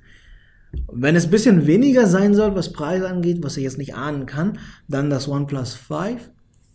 Wenn 0.93 1.17
es 1.17 1.25
ein 1.25 1.31
bisschen 1.31 1.67
weniger 1.67 2.07
sein 2.07 2.35
soll, 2.35 2.55
was 2.55 2.73
Preise 2.73 3.09
angeht, 3.09 3.43
was 3.43 3.57
ich 3.57 3.65
jetzt 3.65 3.79
nicht 3.79 3.95
ahnen 3.95 4.27
kann, 4.27 4.59
dann 4.89 5.11
das 5.11 5.29
OnePlus 5.29 5.75
5 5.75 6.31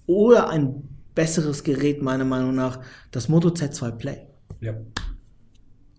oder 0.07 0.49
ein 0.49 0.83
besseres 1.15 1.63
Gerät 1.63 2.01
meiner 2.01 2.25
Meinung 2.25 2.55
nach, 2.55 2.79
das 3.12 3.29
Moto 3.29 3.49
Z2 3.49 3.91
Play. 3.91 4.27
Ja. 4.62 4.73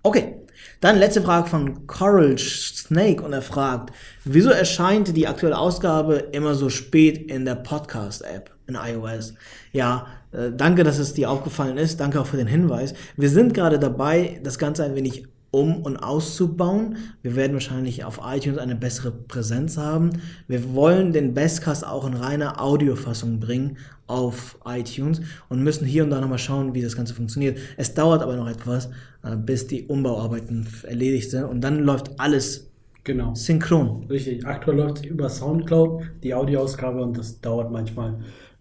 Okay, 0.03 0.37
dann 0.81 0.99
letzte 0.99 1.21
Frage 1.21 1.49
von 1.49 1.87
Coral 1.87 2.39
Snake 2.39 3.23
und 3.23 3.33
er 3.33 3.43
fragt, 3.43 3.93
wieso 4.25 4.51
erscheint 4.51 5.15
die 5.17 5.27
aktuelle 5.27 5.59
Ausgabe 5.59 6.17
immer 6.33 6.55
so 6.55 6.71
spät 6.71 7.31
in 7.31 7.45
der 7.45 7.57
Podcast-App 7.57 8.51
in 8.67 8.77
iOS? 8.77 9.35
Ja, 9.73 10.07
äh, 10.33 10.51
danke, 10.57 10.85
dass 10.85 10.99
es 10.99 11.13
dir 11.13 11.31
aufgefallen 11.31 11.77
ist. 11.77 12.01
Danke 12.01 12.21
auch 12.21 12.27
für 12.27 12.39
den 12.39 12.47
Hinweis. 12.47 12.95
Wir 13.17 13.29
sind 13.29 13.53
gerade 13.53 13.79
dabei, 13.79 14.41
das 14.43 14.59
Ganze 14.59 14.85
ein 14.85 14.95
wenig 14.95 15.27
um 15.51 15.83
und 15.83 15.97
auszubauen. 15.97 16.97
Wir 17.23 17.35
werden 17.37 17.55
wahrscheinlich 17.55 18.05
auf 18.05 18.21
iTunes 18.25 18.59
eine 18.59 18.77
bessere 18.77 19.11
Präsenz 19.11 19.77
haben. 19.77 20.11
Wir 20.49 20.75
wollen 20.75 21.13
den 21.13 21.35
Bestcast 21.35 21.87
auch 21.87 22.07
in 22.07 22.15
reiner 22.15 22.63
Audiofassung 22.63 23.41
bringen 23.41 23.77
auf 24.07 24.59
iTunes 24.65 25.21
und 25.49 25.63
müssen 25.63 25.87
hier 25.87 26.05
und 26.05 26.11
da 26.11 26.21
nochmal 26.21 26.39
schauen, 26.39 26.75
wie 26.75 26.83
das 26.83 26.97
Ganze 26.97 27.15
funktioniert. 27.15 27.59
Es 27.77 27.95
dauert 27.95 28.23
aber 28.23 28.37
noch 28.37 28.49
etwas, 28.49 28.91
äh, 29.23 29.37
bis 29.37 29.67
die 29.67 29.87
Umbauarbeiten 29.87 30.67
erledigt 30.85 31.31
sind 31.31 31.45
und 31.45 31.61
dann 31.61 31.81
läuft 31.81 32.19
alles 32.19 32.67
Genau. 33.05 33.35
synchron. 33.35 34.05
Richtig. 34.11 34.45
Aktuell 34.47 34.77
läuft 34.77 34.99
es 34.99 35.05
über 35.05 35.29
Soundcloud, 35.29 36.03
die 36.23 36.35
Audioausgabe, 36.35 37.03
und 37.03 37.17
das 37.17 37.41
dauert 37.41 37.71
manchmal, 37.71 38.19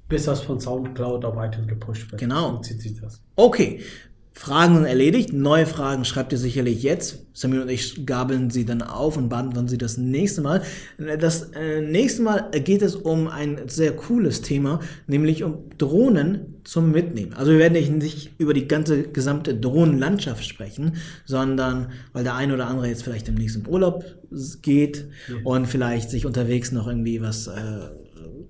bis 0.08 0.26
das 0.26 0.42
von 0.42 0.60
Soundcloud 0.60 1.26
auf 1.26 1.36
iTunes 1.44 1.68
gepusht 1.68 2.10
wird. 2.12 2.22
Genau. 2.22 2.56
So 2.56 2.62
zieht 2.62 2.82
sich 2.82 3.00
das. 3.00 3.22
Okay, 3.36 3.82
Fragen 4.40 4.76
sind 4.76 4.86
erledigt. 4.86 5.34
Neue 5.34 5.66
Fragen 5.66 6.06
schreibt 6.06 6.32
ihr 6.32 6.38
sicherlich 6.38 6.82
jetzt. 6.82 7.26
Samir 7.34 7.62
und 7.62 7.70
ich 7.70 8.06
gabeln 8.06 8.50
sie 8.50 8.64
dann 8.64 8.82
auf 8.82 9.18
und 9.18 9.28
beantworten 9.28 9.68
sie 9.68 9.78
das 9.78 9.98
nächste 9.98 10.42
Mal. 10.42 10.62
Das 10.98 11.52
äh, 11.52 11.82
nächste 11.82 12.22
Mal 12.22 12.50
geht 12.64 12.82
es 12.82 12.96
um 12.96 13.28
ein 13.28 13.60
sehr 13.68 13.92
cooles 13.98 14.42
Thema, 14.42 14.80
nämlich 15.08 15.44
um 15.44 15.70
Drohnen 15.78 16.56
zum 16.64 16.92
Mitnehmen. 16.92 17.34
Also 17.34 17.52
wir 17.52 17.60
werden 17.60 17.98
nicht 17.98 18.32
über 18.38 18.54
die 18.54 18.66
ganze 18.66 19.04
gesamte 19.04 19.56
Drohnenlandschaft 19.56 20.46
sprechen, 20.46 20.94
sondern 21.26 21.88
weil 22.14 22.24
der 22.24 22.36
eine 22.36 22.54
oder 22.54 22.68
andere 22.68 22.88
jetzt 22.88 23.04
vielleicht 23.04 23.28
im 23.28 23.36
nächsten 23.36 23.68
Urlaub 23.68 24.06
geht 24.62 25.06
Ja. 25.28 25.36
und 25.44 25.66
vielleicht 25.66 26.10
sich 26.10 26.26
unterwegs 26.26 26.72
noch 26.72 26.88
irgendwie 26.88 27.22
was 27.22 27.48
äh, 27.48 27.52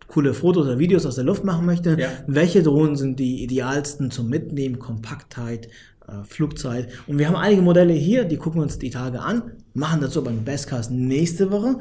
coole 0.08 0.34
Fotos 0.34 0.66
oder 0.66 0.80
Videos 0.80 1.06
aus 1.06 1.16
der 1.16 1.24
Luft 1.24 1.44
machen 1.44 1.66
möchte. 1.66 2.00
Ja. 2.00 2.10
Welche 2.28 2.64
Drohnen 2.64 2.96
sind 2.96 3.20
die 3.20 3.44
idealsten 3.44 4.12
zum 4.12 4.30
Mitnehmen, 4.30 4.80
Kompaktheit, 4.80 5.68
äh, 6.08 6.24
Flugzeit? 6.24 6.90
Und 7.08 7.20
wir 7.20 7.28
haben 7.28 7.36
einige 7.36 7.62
Modelle 7.62 7.94
hier, 7.94 8.26
die 8.26 8.38
gucken 8.38 8.60
wir 8.60 8.64
uns 8.64 8.80
die 8.80 8.90
Tage 8.90 9.22
an, 9.22 9.52
machen 9.74 10.02
dazu 10.02 10.26
einen 10.26 10.44
Bestcast 10.44 10.92
nächste 10.92 11.52
Woche. 11.52 11.80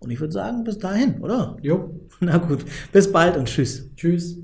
Und 0.00 0.10
ich 0.10 0.20
würde 0.20 0.32
sagen, 0.32 0.64
bis 0.64 0.78
dahin, 0.78 1.20
oder? 1.20 1.56
Jo. 1.62 1.98
Na 2.20 2.36
gut, 2.38 2.64
bis 2.92 3.10
bald 3.10 3.36
und 3.36 3.46
tschüss. 3.46 3.88
Tschüss. 3.96 4.38